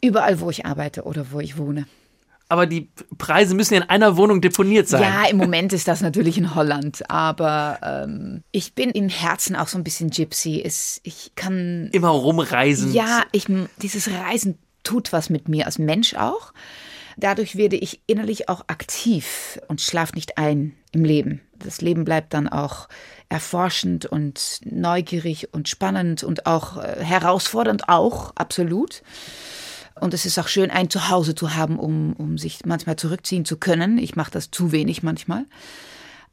[0.00, 1.88] Überall, wo ich arbeite oder wo ich wohne.
[2.52, 5.00] Aber die Preise müssen ja in einer Wohnung deponiert sein.
[5.00, 9.68] Ja, im Moment ist das natürlich in Holland, aber ähm, ich bin im Herzen auch
[9.68, 10.60] so ein bisschen Gypsy.
[10.62, 12.92] Es, ich kann Immer rumreisen.
[12.92, 13.46] Ja, ich,
[13.78, 16.52] dieses Reisen tut was mit mir als Mensch auch.
[17.16, 21.40] Dadurch werde ich innerlich auch aktiv und schlafe nicht ein im Leben.
[21.58, 22.86] Das Leben bleibt dann auch
[23.30, 29.02] erforschend und neugierig und spannend und auch äh, herausfordernd auch, absolut.
[30.00, 33.56] Und es ist auch schön, ein Zuhause zu haben, um, um sich manchmal zurückziehen zu
[33.56, 33.98] können.
[33.98, 35.44] Ich mache das zu wenig manchmal.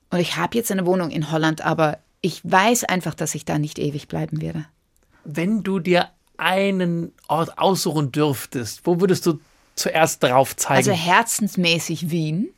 [0.09, 3.59] Und ich habe jetzt eine Wohnung in Holland, aber ich weiß einfach, dass ich da
[3.59, 4.65] nicht ewig bleiben werde.
[5.23, 9.39] Wenn du dir einen Ort aussuchen dürftest, wo würdest du
[9.75, 10.77] zuerst drauf zeigen?
[10.77, 12.49] Also herzensmäßig Wien.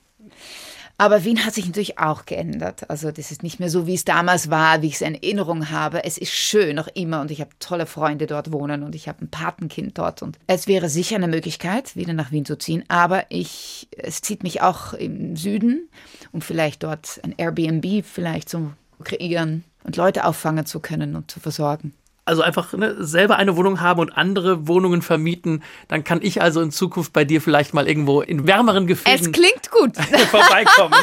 [1.02, 2.88] Aber Wien hat sich natürlich auch geändert.
[2.92, 5.72] Also das ist nicht mehr so, wie es damals war, wie ich es in Erinnerung
[5.72, 6.04] habe.
[6.04, 9.26] Es ist schön noch immer und ich habe tolle Freunde dort wohnen und ich habe
[9.26, 10.22] ein Patenkind dort.
[10.22, 12.84] Und es wäre sicher eine Möglichkeit, wieder nach Wien zu ziehen.
[12.88, 15.90] Aber ich, es zieht mich auch im Süden,
[16.34, 18.72] um vielleicht dort ein Airbnb vielleicht zu
[19.04, 21.96] kreieren und Leute auffangen zu können und zu versorgen.
[22.26, 26.62] Also einfach ne, selber eine Wohnung haben und andere Wohnungen vermieten, dann kann ich also
[26.62, 29.98] in Zukunft bei dir vielleicht mal irgendwo in wärmeren Es Gefilden klingt gut.
[30.30, 30.96] vorbeikommen.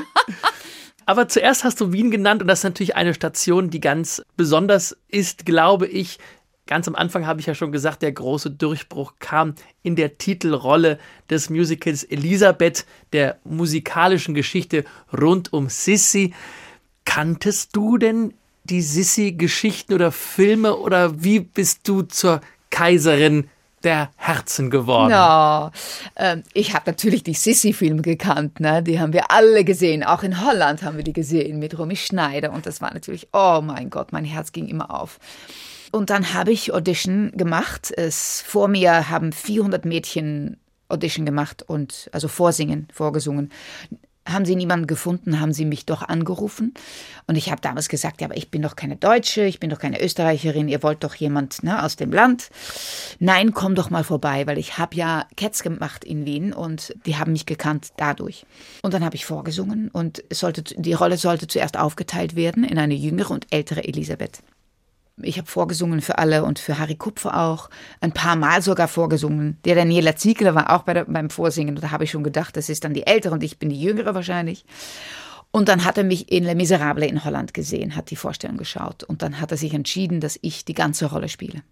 [1.07, 4.97] Aber zuerst hast du Wien genannt und das ist natürlich eine Station, die ganz besonders
[5.09, 6.19] ist, glaube ich.
[6.67, 10.99] Ganz am Anfang habe ich ja schon gesagt, der große Durchbruch kam in der Titelrolle
[11.31, 14.85] des Musicals Elisabeth, der musikalischen Geschichte
[15.19, 16.35] rund um Sissi.
[17.07, 18.35] Kanntest du denn
[18.71, 23.49] die Sissi-Geschichten oder Filme oder wie bist du zur Kaiserin
[23.83, 25.11] der Herzen geworden?
[25.11, 25.71] Ja,
[26.17, 28.83] ähm, ich habe natürlich die Sissi-Filme gekannt, ne?
[28.83, 30.05] die haben wir alle gesehen.
[30.05, 33.61] Auch in Holland haben wir die gesehen mit Romy Schneider und das war natürlich, oh
[33.63, 35.19] mein Gott, mein Herz ging immer auf.
[35.91, 37.93] Und dann habe ich Audition gemacht.
[37.97, 43.51] Es, vor mir haben 400 Mädchen Audition gemacht und also vorsingen, vorgesungen.
[44.29, 46.75] Haben sie niemanden gefunden, haben sie mich doch angerufen.
[47.27, 49.79] Und ich habe damals gesagt, ja, aber ich bin doch keine Deutsche, ich bin doch
[49.79, 52.51] keine Österreicherin, ihr wollt doch jemand ne, aus dem Land.
[53.19, 57.17] Nein, komm doch mal vorbei, weil ich habe ja Cats gemacht in Wien und die
[57.17, 58.47] haben mich gekannt dadurch.
[58.83, 62.95] Und dann habe ich vorgesungen und sollte, die Rolle sollte zuerst aufgeteilt werden in eine
[62.95, 64.43] jüngere und ältere Elisabeth.
[65.23, 67.71] Ich habe vorgesungen für alle und für Harry Kupfer auch.
[68.01, 69.59] Ein paar Mal sogar vorgesungen.
[69.65, 71.77] Der Daniela Ziegler war auch bei der, beim Vorsingen.
[71.77, 73.81] Und da habe ich schon gedacht, das ist dann die Ältere und ich bin die
[73.81, 74.65] Jüngere wahrscheinlich.
[75.51, 79.03] Und dann hat er mich in Le Miserable in Holland gesehen, hat die Vorstellung geschaut.
[79.05, 81.63] Und dann hat er sich entschieden, dass ich die ganze Rolle spiele.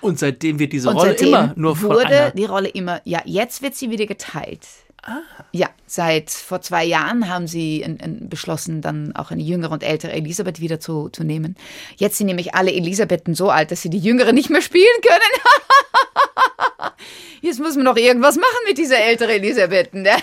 [0.00, 2.30] Und seitdem wird diese Und Rolle immer nur von wurde einer...
[2.30, 4.66] die Rolle immer, ja, jetzt wird sie wieder geteilt.
[5.02, 5.20] Ah.
[5.52, 9.82] Ja, seit vor zwei Jahren haben sie in, in beschlossen, dann auch eine jüngere und
[9.82, 11.56] ältere Elisabeth wieder zu, zu nehmen.
[11.96, 16.92] Jetzt sind nämlich alle Elisabethen so alt, dass sie die jüngere nicht mehr spielen können.
[17.40, 20.02] Jetzt muss man noch irgendwas machen mit dieser älteren Elisabethen.
[20.02, 20.16] Ne?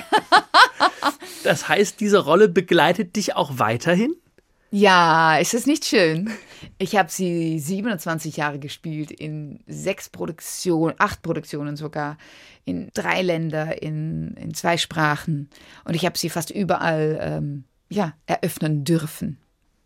[1.43, 4.15] Das heißt, diese Rolle begleitet dich auch weiterhin?
[4.69, 6.29] Ja, ist es nicht schön?
[6.77, 12.17] Ich habe sie 27 Jahre gespielt, in sechs Produktionen, acht Produktionen sogar,
[12.65, 15.49] in drei Länder, in, in zwei Sprachen.
[15.85, 19.37] Und ich habe sie fast überall ähm, ja, eröffnen dürfen.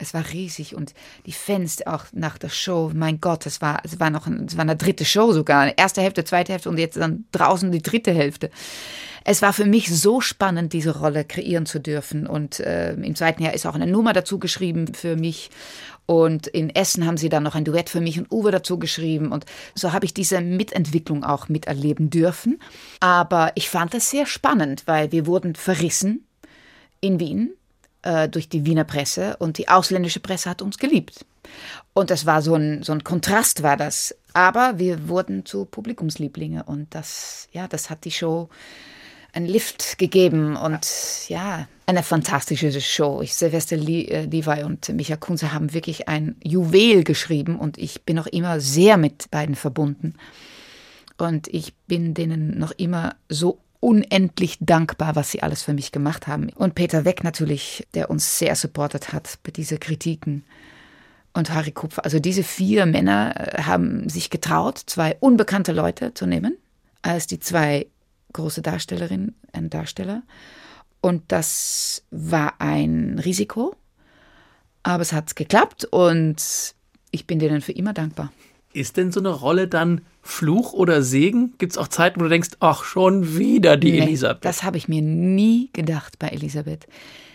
[0.02, 0.96] Es war riesig und
[1.28, 4.58] die Fans auch nach der Show, mein Gott, es war, es war noch ein, es
[4.58, 5.78] war eine dritte Show sogar.
[5.78, 8.50] Erste Hälfte, zweite Hälfte und jetzt dann draußen die dritte Hälfte.
[9.24, 12.26] Es war für mich so spannend, diese Rolle kreieren zu dürfen.
[12.26, 15.52] Und äh, im zweiten Jahr ist auch eine Nummer dazu geschrieben für mich.
[16.06, 19.32] Und in Essen haben sie dann noch ein Duett für mich und Uwe dazu geschrieben.
[19.32, 22.60] Und so habe ich diese Mitentwicklung auch miterleben dürfen.
[23.00, 26.26] Aber ich fand das sehr spannend, weil wir wurden verrissen
[27.00, 27.52] in Wien
[28.02, 31.26] äh, durch die Wiener Presse und die ausländische Presse hat uns geliebt.
[31.94, 34.16] Und das war so ein, so ein Kontrast war das.
[34.34, 38.50] Aber wir wurden zu Publikumslieblinge und das, ja, das hat die Show
[39.34, 40.86] einen Lift gegeben und
[41.28, 43.22] ja, eine fantastische Show.
[43.22, 48.16] Ich, Silvester äh, Levi und Micha Kunze haben wirklich ein Juwel geschrieben und ich bin
[48.16, 50.16] noch immer sehr mit beiden verbunden.
[51.18, 56.28] Und ich bin denen noch immer so unendlich dankbar, was sie alles für mich gemacht
[56.28, 56.50] haben.
[56.56, 60.46] Und Peter Weck natürlich, der uns sehr supportet hat bei diesen Kritiken.
[61.34, 62.04] Und Harry Kupfer.
[62.04, 66.58] Also diese vier Männer äh, haben sich getraut, zwei unbekannte Leute zu nehmen,
[67.02, 67.88] als die zwei
[68.34, 70.24] große Darstellerinnen und Darsteller.
[71.02, 73.76] Und das war ein Risiko,
[74.84, 76.76] aber es hat geklappt und
[77.12, 78.32] ich bin denen für immer dankbar.
[78.74, 81.56] Ist denn so eine Rolle dann Fluch oder Segen?
[81.58, 84.46] Gibt es auch Zeiten, wo du denkst, ach, schon wieder die Nee, Elisabeth?
[84.46, 86.88] Das habe ich mir nie gedacht bei Elisabeth.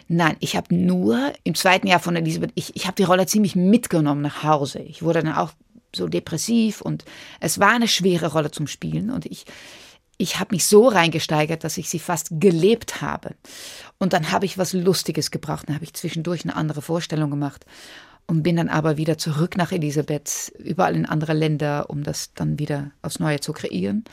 [0.09, 3.57] Nein, ich habe nur im zweiten Jahr von Elisabeth, ich, ich habe die Rolle ziemlich
[3.57, 4.79] mitgenommen nach Hause.
[4.79, 5.50] Ich wurde dann auch
[5.94, 7.05] so depressiv und
[7.40, 9.46] es war eine schwere Rolle zum Spielen und ich,
[10.18, 13.35] ich habe mich so reingesteigert, dass ich sie fast gelebt habe.
[13.98, 17.64] Und dann habe ich was Lustiges gebracht, dann habe ich zwischendurch eine andere Vorstellung gemacht
[18.26, 22.59] und bin dann aber wieder zurück nach Elisabeth, überall in andere Länder, um das dann
[22.59, 24.05] wieder aufs Neue zu kreieren.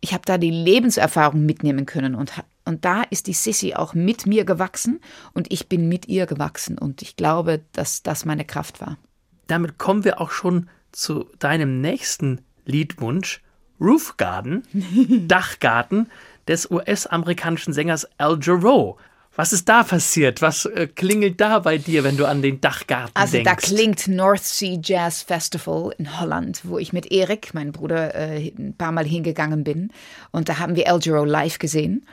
[0.00, 2.32] Ich habe da die Lebenserfahrung mitnehmen können und,
[2.66, 5.00] und da ist die Sissy auch mit mir gewachsen
[5.32, 8.98] und ich bin mit ihr gewachsen und ich glaube, dass das meine Kraft war.
[9.46, 13.42] Damit kommen wir auch schon zu deinem nächsten Liedwunsch,
[13.80, 14.62] Roof Garden,
[15.28, 16.08] Dachgarten
[16.48, 18.96] des US-amerikanischen Sängers Al Jarreau.
[19.36, 20.42] Was ist da passiert?
[20.42, 23.50] Was äh, klingelt da bei dir, wenn du an den Dachgarten Also denkst?
[23.50, 28.52] da klingt North Sea Jazz Festival in Holland, wo ich mit Erik, meinem Bruder, äh,
[28.56, 29.90] ein paar Mal hingegangen bin.
[30.30, 32.06] Und da haben wir El Giro live gesehen.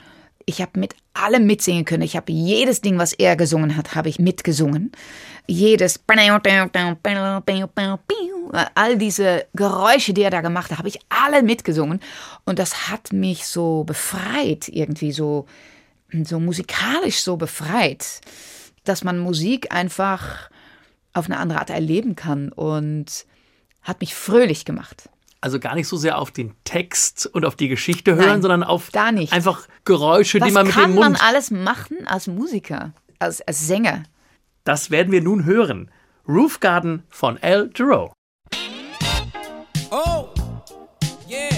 [0.48, 2.02] Ich habe mit allem mitsingen können.
[2.02, 4.92] Ich habe jedes Ding, was er gesungen hat, habe ich mitgesungen.
[5.48, 5.98] Jedes
[8.76, 12.00] all diese Geräusche, die er da gemacht hat, habe ich alle mitgesungen.
[12.46, 15.46] Und das hat mich so befreit, irgendwie so,
[16.24, 18.22] so musikalisch so befreit,
[18.84, 20.50] dass man Musik einfach
[21.14, 23.26] auf eine andere Art erleben kann und
[23.82, 25.10] hat mich fröhlich gemacht.
[25.42, 28.64] Also gar nicht so sehr auf den Text und auf die Geschichte hören, Nein, sondern
[28.64, 31.14] auf einfach Geräusche, die Was man mit kann dem Mund.
[31.14, 34.04] man alles machen als Musiker, als, als Sänger?
[34.64, 35.90] Das werden wir nun hören.
[36.28, 38.14] Roof Garden von Al Jarreau.
[39.92, 40.30] Oh,
[41.28, 41.50] yeah,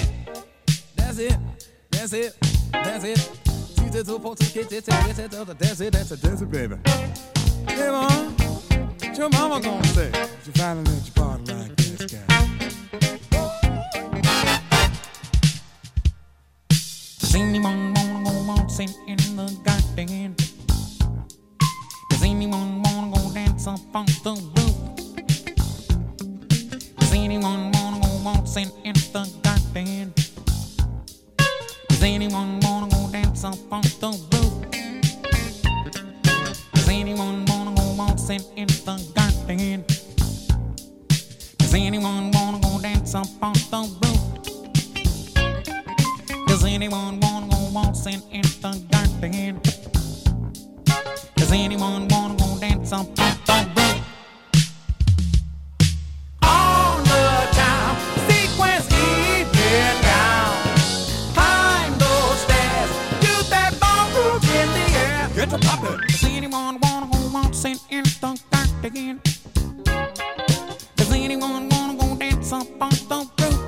[0.96, 1.36] that's it,
[1.90, 2.34] that's it,
[2.72, 3.30] that's it.
[4.06, 6.76] Super to get it, that's it, that's it, that's it, that's it, baby.
[7.68, 8.34] Hey, mom,
[8.98, 10.10] what your mama gonna say?
[10.44, 12.26] She finally let you party like this guy.
[17.20, 20.34] Does anyone wanna go waltzing in the garden?
[22.10, 22.82] Does anyone
[23.66, 24.76] up on the roof?
[26.98, 30.12] Does anyone wanna go waltzing in the garden?
[31.88, 34.52] Does anyone wanna go dance up on the roof?
[36.74, 39.84] Does anyone wanna go waltzing in the garden?
[41.58, 44.20] Does anyone wanna go dance up on the roof?
[46.48, 49.60] Does anyone wanna go waltzing in the garden?
[51.36, 53.33] Does anyone wanna go dance up on
[68.90, 69.20] garden?
[70.96, 73.60] Does anyone wanna go dance up on the roof?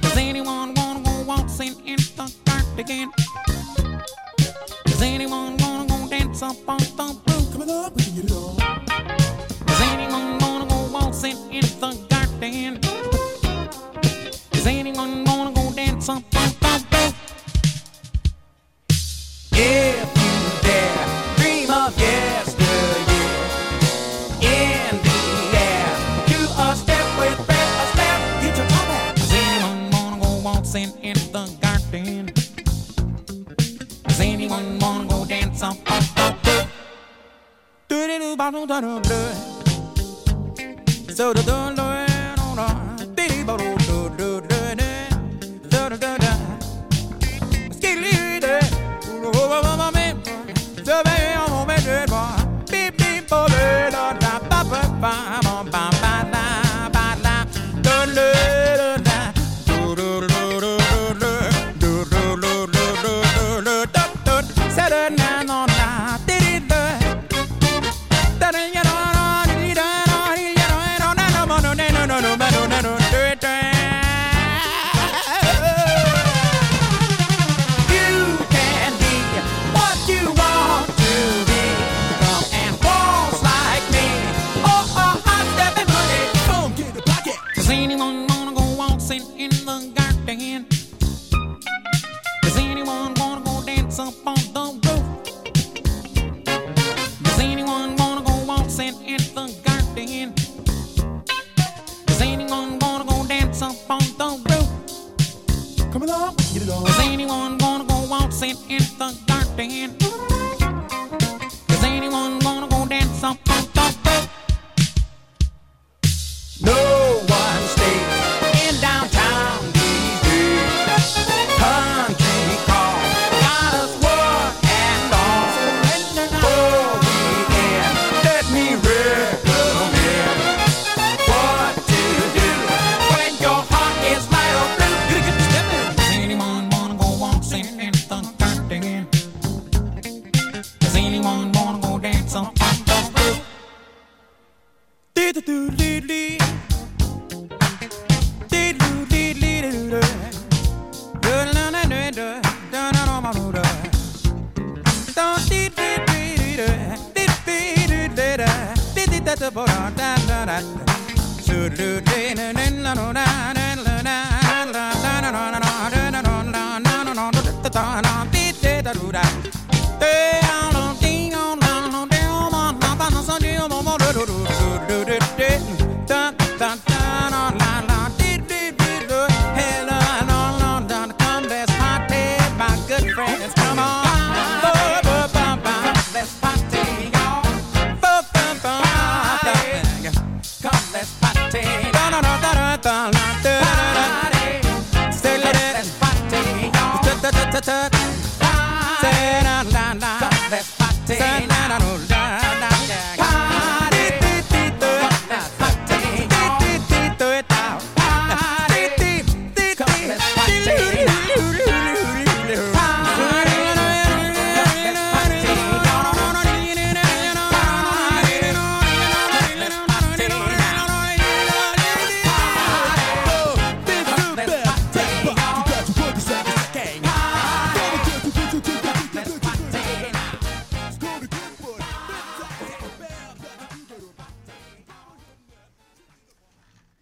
[0.00, 3.12] Does anyone wanna go waltzing in the garden?
[4.86, 7.52] Does anyone wanna go dance up on the roof?
[7.52, 8.56] Coming up, we can get it on.
[9.66, 12.80] Does anyone wanna go waltzing in the garden?
[14.50, 16.35] Does anyone wanna go dance up
[38.52, 39.32] bottle down bleu.
[41.12, 41.85] So the don't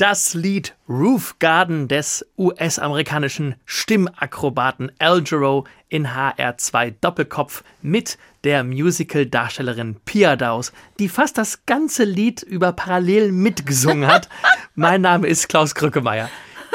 [0.07, 9.96] Das Lied Roof Garden des US-amerikanischen Stimmakrobaten Al Jarreau in HR2 Doppelkopf mit der Musical-Darstellerin
[10.05, 14.28] Pia Daus, die fast das ganze Lied über parallel mitgesungen hat.
[14.74, 16.28] mein Name ist Klaus Krückemeier.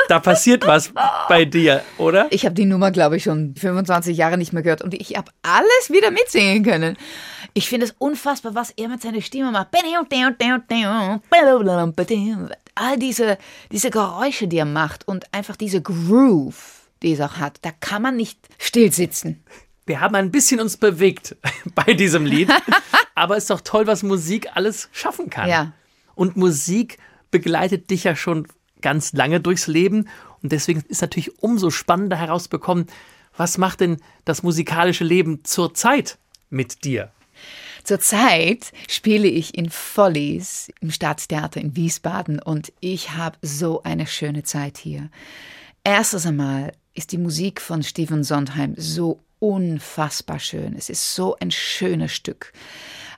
[0.07, 0.91] Da passiert was
[1.27, 2.25] bei dir, oder?
[2.31, 5.31] Ich habe die Nummer, glaube ich, schon 25 Jahre nicht mehr gehört und ich habe
[5.43, 6.97] alles wieder mitsingen können.
[7.53, 9.67] Ich finde es unfassbar, was er mit seiner Stimme macht.
[12.79, 13.37] All diese,
[13.71, 17.59] diese Geräusche, die er macht und einfach diese Groove, die es auch hat.
[17.63, 19.43] Da kann man nicht still sitzen.
[19.85, 21.35] Wir haben ein bisschen uns bewegt
[21.75, 22.49] bei diesem Lied.
[23.15, 25.49] Aber es ist doch toll, was Musik alles schaffen kann.
[25.49, 25.73] Ja.
[26.15, 26.99] Und Musik
[27.31, 28.47] begleitet dich ja schon
[28.81, 30.07] ganz lange durchs Leben.
[30.41, 32.87] Und deswegen ist natürlich umso spannender herausbekommen,
[33.35, 36.17] was macht denn das musikalische Leben zurzeit
[36.49, 37.11] mit dir?
[37.89, 44.43] Zurzeit spiele ich in Follies im Staatstheater in Wiesbaden und ich habe so eine schöne
[44.43, 45.09] Zeit hier.
[45.83, 50.75] Erstes einmal ist die Musik von Stephen Sondheim so unfassbar schön.
[50.77, 52.53] Es ist so ein schönes Stück.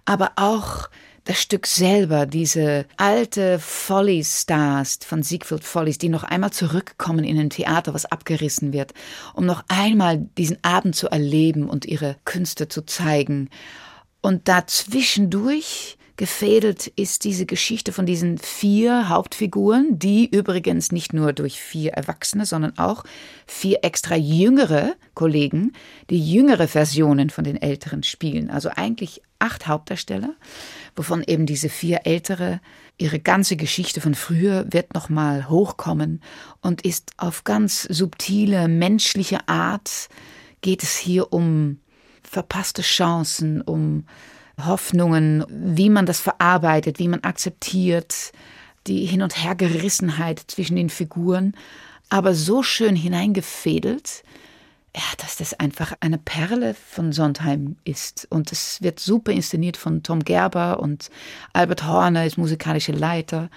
[0.05, 0.89] Aber auch
[1.25, 7.49] das Stück selber, diese alte Follies-Stars von Siegfried Follies, die noch einmal zurückkommen in ein
[7.49, 8.93] Theater, was abgerissen wird,
[9.33, 13.49] um noch einmal diesen Abend zu erleben und ihre Künste zu zeigen.
[14.21, 21.59] Und dazwischendurch gefädelt ist diese Geschichte von diesen vier Hauptfiguren, die übrigens nicht nur durch
[21.59, 23.03] vier Erwachsene, sondern auch
[23.47, 25.73] vier extra jüngere Kollegen,
[26.11, 28.51] die jüngere Versionen von den Älteren spielen.
[28.51, 30.35] Also eigentlich acht Hauptdarsteller,
[30.95, 32.61] wovon eben diese vier Ältere
[32.99, 36.21] ihre ganze Geschichte von früher wird nochmal hochkommen
[36.61, 40.07] und ist auf ganz subtile, menschliche Art
[40.61, 41.79] geht es hier um
[42.31, 44.05] verpasste Chancen, um
[44.57, 48.31] Hoffnungen, wie man das verarbeitet, wie man akzeptiert,
[48.87, 51.53] die Hin- und Hergerissenheit zwischen den Figuren,
[52.09, 54.23] aber so schön hineingefädelt,
[54.95, 58.27] ja, dass das einfach eine Perle von Sondheim ist.
[58.29, 61.09] Und es wird super inszeniert von Tom Gerber und
[61.51, 63.49] Albert Horner ist musikalischer Leiter.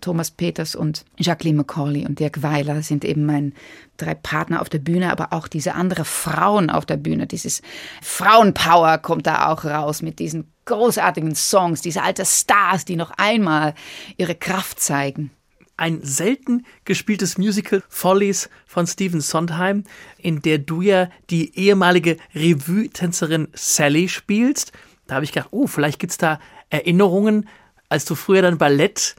[0.00, 3.52] Thomas Peters und Jacqueline Macaulay und Dirk Weiler sind eben meine
[3.96, 7.26] drei Partner auf der Bühne, aber auch diese andere Frauen auf der Bühne.
[7.26, 7.62] Dieses
[8.02, 13.74] Frauenpower kommt da auch raus mit diesen großartigen Songs, diese alten Stars, die noch einmal
[14.16, 15.30] ihre Kraft zeigen.
[15.76, 19.84] Ein selten gespieltes Musical Follies von Stephen Sondheim,
[20.18, 24.72] in der du ja die ehemalige Revue-Tänzerin Sally spielst.
[25.06, 26.38] Da habe ich gedacht, oh, vielleicht gibt es da
[26.68, 27.48] Erinnerungen,
[27.88, 29.16] als du früher dann Ballett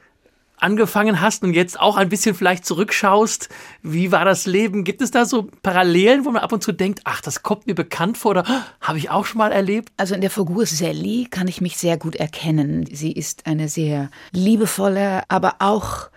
[0.62, 3.48] angefangen hast und jetzt auch ein bisschen vielleicht zurückschaust,
[3.82, 4.84] wie war das Leben?
[4.84, 7.74] Gibt es da so Parallelen, wo man ab und zu denkt, ach, das kommt mir
[7.74, 9.90] bekannt vor oder "Ah, habe ich auch schon mal erlebt?
[9.96, 12.86] Also in der Figur Sally kann ich mich sehr gut erkennen.
[12.90, 16.08] Sie ist eine sehr liebevolle, aber auch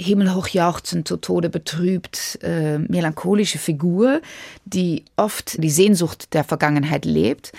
[0.00, 4.20] himmelhoch jauchzend, zu Tode betrübt, äh, melancholische Figur,
[4.64, 7.52] die oft die Sehnsucht der Vergangenheit lebt,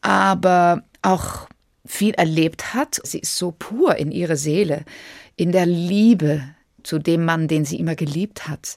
[0.00, 1.48] aber auch
[1.86, 3.00] viel erlebt hat.
[3.04, 4.84] Sie ist so pur in ihrer Seele,
[5.36, 6.42] in der Liebe
[6.82, 8.76] zu dem Mann, den sie immer geliebt hat.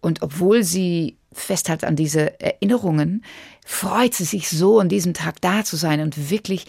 [0.00, 3.24] Und obwohl sie festhält an diese Erinnerungen,
[3.64, 6.66] freut sie sich so, an diesem Tag da zu sein und wirklich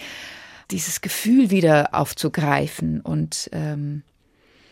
[0.71, 3.01] dieses Gefühl wieder aufzugreifen.
[3.01, 4.03] Und ähm,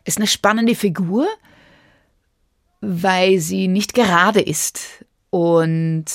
[0.03, 1.27] ist eine spannende Figur,
[2.81, 6.05] weil sie nicht gerade ist und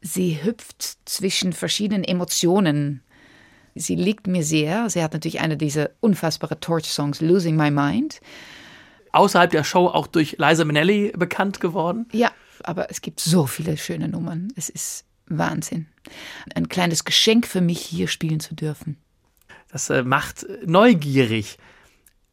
[0.00, 3.02] sie hüpft zwischen verschiedenen Emotionen.
[3.74, 4.88] Sie liegt mir sehr.
[4.88, 8.20] Sie hat natürlich eine dieser unfassbare Torch-Songs, Losing My Mind.
[9.12, 12.06] Außerhalb der Show auch durch Liza Minnelli bekannt geworden.
[12.12, 14.52] Ja, aber es gibt so viele schöne Nummern.
[14.56, 15.86] Es ist Wahnsinn.
[16.54, 18.96] Ein kleines Geschenk für mich, hier spielen zu dürfen.
[19.70, 21.58] Das äh, macht neugierig.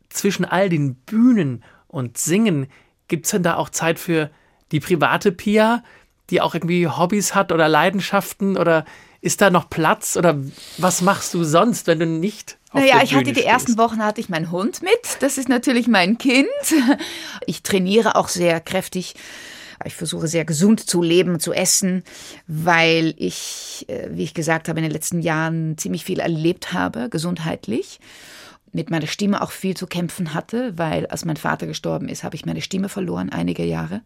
[0.10, 2.68] Zwischen all den Bühnen und Singen,
[3.08, 4.30] gibt es denn da auch Zeit für
[4.72, 5.84] die private Pia,
[6.30, 8.86] die auch irgendwie Hobbys hat oder Leidenschaften oder
[9.22, 10.38] ist da noch Platz oder
[10.78, 13.78] was machst du sonst, wenn du nicht auf Naja, ich hatte die ersten stehst?
[13.78, 14.92] Wochen hatte ich meinen Hund mit.
[15.20, 16.48] Das ist natürlich mein Kind.
[17.46, 19.16] Ich trainiere auch sehr kräftig.
[19.86, 22.04] Ich versuche sehr gesund zu leben, zu essen,
[22.48, 27.10] weil ich, äh, wie ich gesagt habe, in den letzten Jahren ziemlich viel erlebt habe,
[27.10, 28.00] gesundheitlich.
[28.74, 32.36] Mit meiner Stimme auch viel zu kämpfen hatte, weil als mein Vater gestorben ist, habe
[32.36, 34.02] ich meine Stimme verloren, einige Jahre.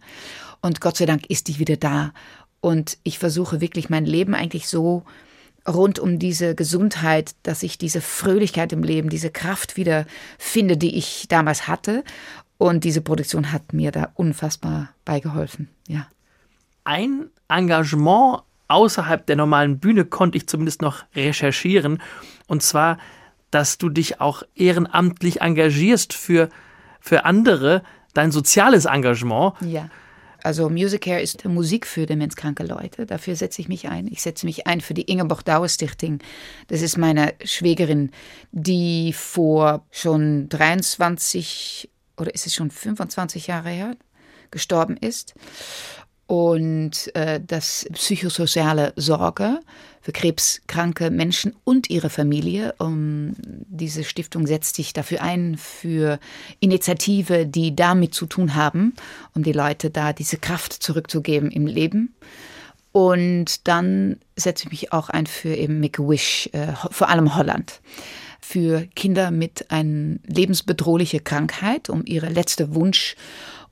[0.61, 2.13] Und Gott sei Dank ist die wieder da.
[2.65, 5.03] Und ich versuche wirklich mein Leben eigentlich so
[5.67, 10.07] rund um diese Gesundheit, dass ich diese Fröhlichkeit im Leben, diese Kraft wieder
[10.39, 12.03] finde, die ich damals hatte.
[12.57, 15.69] Und diese Produktion hat mir da unfassbar beigeholfen.
[15.87, 16.07] Ja.
[16.85, 22.01] ein Engagement außerhalb der normalen Bühne konnte ich zumindest noch recherchieren.
[22.47, 22.97] Und zwar,
[23.51, 26.49] dass du dich auch ehrenamtlich engagierst für,
[26.99, 27.83] für andere,
[28.15, 29.53] dein soziales Engagement.
[29.61, 29.91] Ja.
[30.45, 33.07] Also Musicare ist Musik für demenzkranke Leute.
[33.07, 34.07] Dafür setze ich mich ein.
[34.07, 36.19] Ich setze mich ein für die Ingeborg Dauer Stiftung.
[36.67, 38.11] Das ist meine Schwägerin,
[38.51, 43.97] die vor schon 23 oder ist es schon 25 Jahre her
[44.51, 45.33] gestorben ist.
[46.27, 49.59] und äh, das psychosoziale Sorge
[50.05, 52.75] für krebskranke Menschen und ihre Familie.
[52.77, 56.19] Um, diese Stiftung setzt sich dafür ein, für
[56.59, 58.93] Initiative, die damit zu tun haben,
[59.33, 62.13] um die Leute da diese Kraft zurückzugeben im Leben.
[62.91, 67.81] Und dann setze ich mich auch ein für eben Make-A-Wish, äh, vor allem Holland
[68.39, 73.15] für Kinder mit einer lebensbedrohliche Krankheit, um ihre letzte Wunsch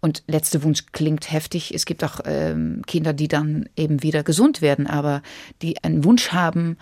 [0.03, 1.73] und letzter Wunsch klingt heftig.
[1.73, 5.21] Es gibt auch ähm, Kinder, die dann eben wieder gesund werden, aber
[5.61, 6.75] die einen Wunsch haben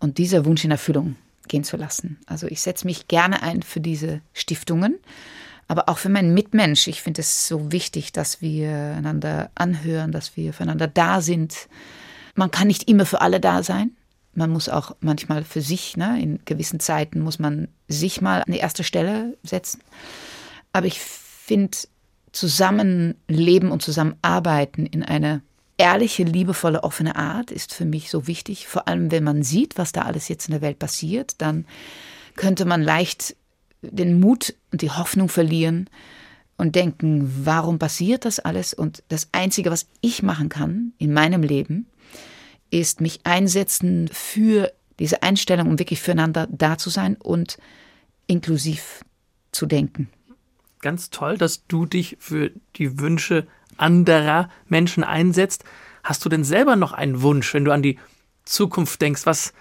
[0.00, 1.14] und dieser Wunsch in Erfüllung
[1.46, 2.18] gehen zu lassen.
[2.26, 4.98] Also ich setze mich gerne ein für diese Stiftungen,
[5.68, 6.88] aber auch für meinen Mitmensch.
[6.88, 11.68] Ich finde es so wichtig, dass wir einander anhören, dass wir füreinander da sind.
[12.34, 13.92] Man kann nicht immer für alle da sein.
[14.34, 18.52] Man muss auch manchmal für sich, ne, in gewissen Zeiten muss man sich mal an
[18.52, 19.82] die erste Stelle setzen.
[20.72, 21.78] Aber ich finde,
[22.32, 25.42] Zusammenleben und Zusammenarbeiten in eine
[25.76, 28.68] ehrliche, liebevolle, offene Art ist für mich so wichtig.
[28.68, 31.64] Vor allem, wenn man sieht, was da alles jetzt in der Welt passiert, dann
[32.36, 33.34] könnte man leicht
[33.80, 35.88] den Mut und die Hoffnung verlieren
[36.58, 38.74] und denken, warum passiert das alles?
[38.74, 41.86] Und das Einzige, was ich machen kann in meinem Leben,
[42.70, 47.56] ist mich einsetzen für diese Einstellung, um wirklich füreinander da zu sein und
[48.26, 49.02] inklusiv
[49.50, 50.10] zu denken
[50.80, 55.64] ganz toll, dass du dich für die Wünsche anderer Menschen einsetzt.
[56.02, 57.98] Hast du denn selber noch einen Wunsch, wenn du an die
[58.44, 59.26] Zukunft denkst?
[59.26, 59.52] Was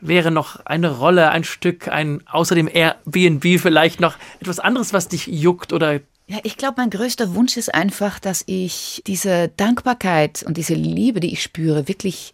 [0.00, 5.08] wäre noch eine Rolle, ein Stück, ein außer dem Airbnb vielleicht noch etwas anderes, was
[5.08, 10.44] dich juckt oder ja, ich glaube, mein größter Wunsch ist einfach, dass ich diese Dankbarkeit
[10.44, 12.32] und diese Liebe, die ich spüre, wirklich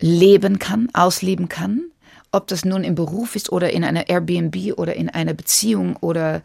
[0.00, 1.82] leben kann, ausleben kann.
[2.34, 6.42] Ob das nun im Beruf ist oder in einer Airbnb oder in einer Beziehung oder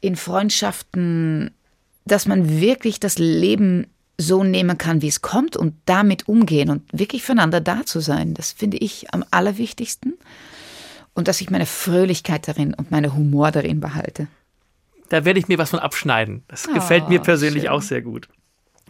[0.00, 1.52] in Freundschaften,
[2.04, 3.86] dass man wirklich das Leben
[4.18, 8.34] so nehmen kann, wie es kommt und damit umgehen und wirklich füreinander da zu sein.
[8.34, 10.14] Das finde ich am allerwichtigsten.
[11.14, 14.26] Und dass ich meine Fröhlichkeit darin und meine Humor darin behalte.
[15.10, 16.42] Da werde ich mir was von abschneiden.
[16.48, 17.72] Das oh, gefällt mir persönlich schön.
[17.72, 18.28] auch sehr gut.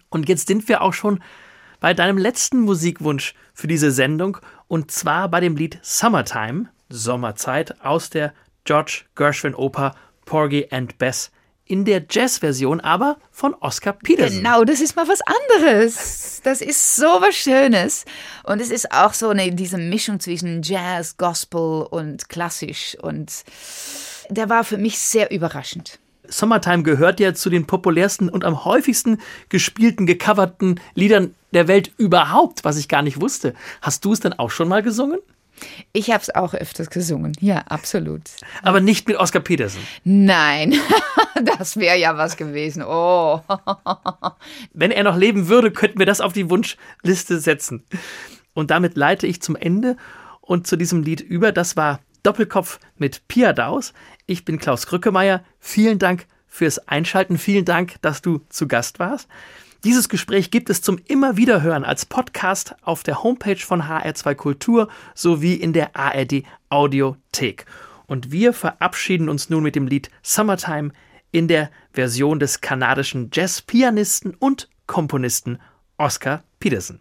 [0.08, 1.20] Und jetzt sind wir auch schon
[1.80, 4.38] bei deinem letzten Musikwunsch für diese Sendung
[4.70, 9.96] und zwar bei dem Lied Summertime, Sommerzeit aus der George Gershwin Oper
[10.26, 11.32] Porgy and Bess
[11.64, 14.38] in der Jazz-Version, aber von Oscar Peterson.
[14.38, 16.40] Genau, das ist mal was anderes.
[16.44, 18.04] Das ist so was Schönes.
[18.44, 22.96] Und es ist auch so eine, diese Mischung zwischen Jazz, Gospel und klassisch.
[23.02, 23.44] Und
[24.28, 25.98] der war für mich sehr überraschend.
[26.30, 29.18] Summertime gehört ja zu den populärsten und am häufigsten
[29.48, 33.54] gespielten, gecoverten Liedern der Welt überhaupt, was ich gar nicht wusste.
[33.82, 35.18] Hast du es denn auch schon mal gesungen?
[35.92, 38.22] Ich habe es auch öfters gesungen, ja, absolut.
[38.62, 39.82] Aber nicht mit Oscar Peterson.
[40.04, 40.74] Nein,
[41.58, 42.82] das wäre ja was gewesen.
[42.82, 43.42] Oh.
[44.72, 47.84] Wenn er noch leben würde, könnten wir das auf die Wunschliste setzen.
[48.54, 49.96] Und damit leite ich zum Ende
[50.40, 51.52] und zu diesem Lied über.
[51.52, 53.92] Das war Doppelkopf mit Pia Daus.
[54.30, 55.42] Ich bin Klaus Krückemeier.
[55.58, 57.36] Vielen Dank fürs Einschalten.
[57.36, 59.28] Vielen Dank, dass du zu Gast warst.
[59.82, 64.36] Dieses Gespräch gibt es zum immer wieder hören als Podcast auf der Homepage von HR2
[64.36, 67.66] Kultur sowie in der ARD Audiothek.
[68.06, 70.92] Und wir verabschieden uns nun mit dem Lied Summertime
[71.32, 75.58] in der Version des kanadischen Jazzpianisten und Komponisten
[75.96, 77.00] Oscar Peterson.